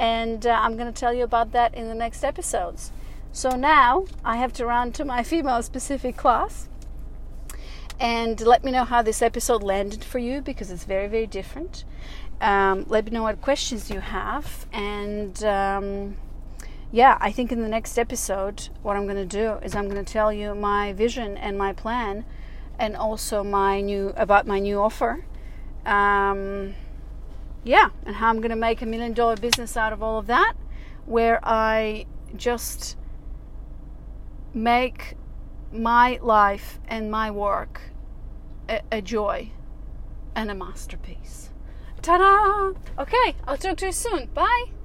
and 0.00 0.46
uh, 0.46 0.58
I'm 0.58 0.78
going 0.78 0.90
to 0.90 0.98
tell 0.98 1.12
you 1.12 1.22
about 1.22 1.52
that 1.52 1.74
in 1.74 1.88
the 1.88 1.94
next 1.94 2.24
episodes. 2.24 2.90
So 3.32 3.50
now 3.50 4.06
I 4.24 4.36
have 4.36 4.52
to 4.54 4.66
run 4.66 4.92
to 4.92 5.04
my 5.04 5.22
female 5.32 5.62
specific 5.62 6.16
class 6.16 6.68
and 8.00 8.40
let 8.40 8.64
me 8.64 8.72
know 8.72 8.84
how 8.84 9.02
this 9.02 9.20
episode 9.20 9.62
landed 9.62 10.02
for 10.02 10.18
you 10.18 10.40
because 10.40 10.70
it's 10.70 10.84
very, 10.84 11.06
very 11.06 11.26
different. 11.26 11.84
Um, 12.40 12.86
let 12.88 13.04
me 13.04 13.10
know 13.10 13.24
what 13.24 13.42
questions 13.42 13.90
you 13.90 14.00
have, 14.00 14.64
and 14.72 15.44
um, 15.44 16.16
yeah, 16.90 17.18
I 17.20 17.30
think 17.30 17.52
in 17.52 17.60
the 17.60 17.68
next 17.68 17.98
episode, 17.98 18.70
what 18.82 18.96
I'm 18.96 19.04
going 19.04 19.16
to 19.16 19.26
do 19.26 19.62
is 19.62 19.74
I'm 19.74 19.90
going 19.90 20.02
to 20.02 20.10
tell 20.10 20.32
you 20.32 20.54
my 20.54 20.94
vision 20.94 21.36
and 21.36 21.58
my 21.58 21.74
plan, 21.74 22.24
and 22.78 22.96
also 22.96 23.44
my 23.44 23.82
new 23.82 24.14
about 24.16 24.46
my 24.46 24.58
new 24.58 24.80
offer. 24.80 25.26
Um, 25.84 26.74
yeah, 27.64 27.90
and 28.04 28.16
how 28.16 28.28
I'm 28.28 28.38
going 28.38 28.50
to 28.50 28.56
make 28.56 28.82
a 28.82 28.86
million 28.86 29.12
dollar 29.12 29.36
business 29.36 29.76
out 29.76 29.92
of 29.92 30.02
all 30.02 30.18
of 30.18 30.26
that, 30.26 30.54
where 31.06 31.40
I 31.42 32.06
just 32.36 32.96
make 34.54 35.16
my 35.72 36.18
life 36.22 36.80
and 36.88 37.10
my 37.10 37.30
work 37.30 37.80
a, 38.68 38.80
a 38.90 39.02
joy 39.02 39.50
and 40.34 40.50
a 40.50 40.54
masterpiece. 40.54 41.50
Ta 42.02 42.18
da! 42.18 43.02
Okay, 43.02 43.36
I'll 43.46 43.56
talk 43.56 43.76
to 43.78 43.86
you 43.86 43.92
soon. 43.92 44.26
Bye. 44.32 44.79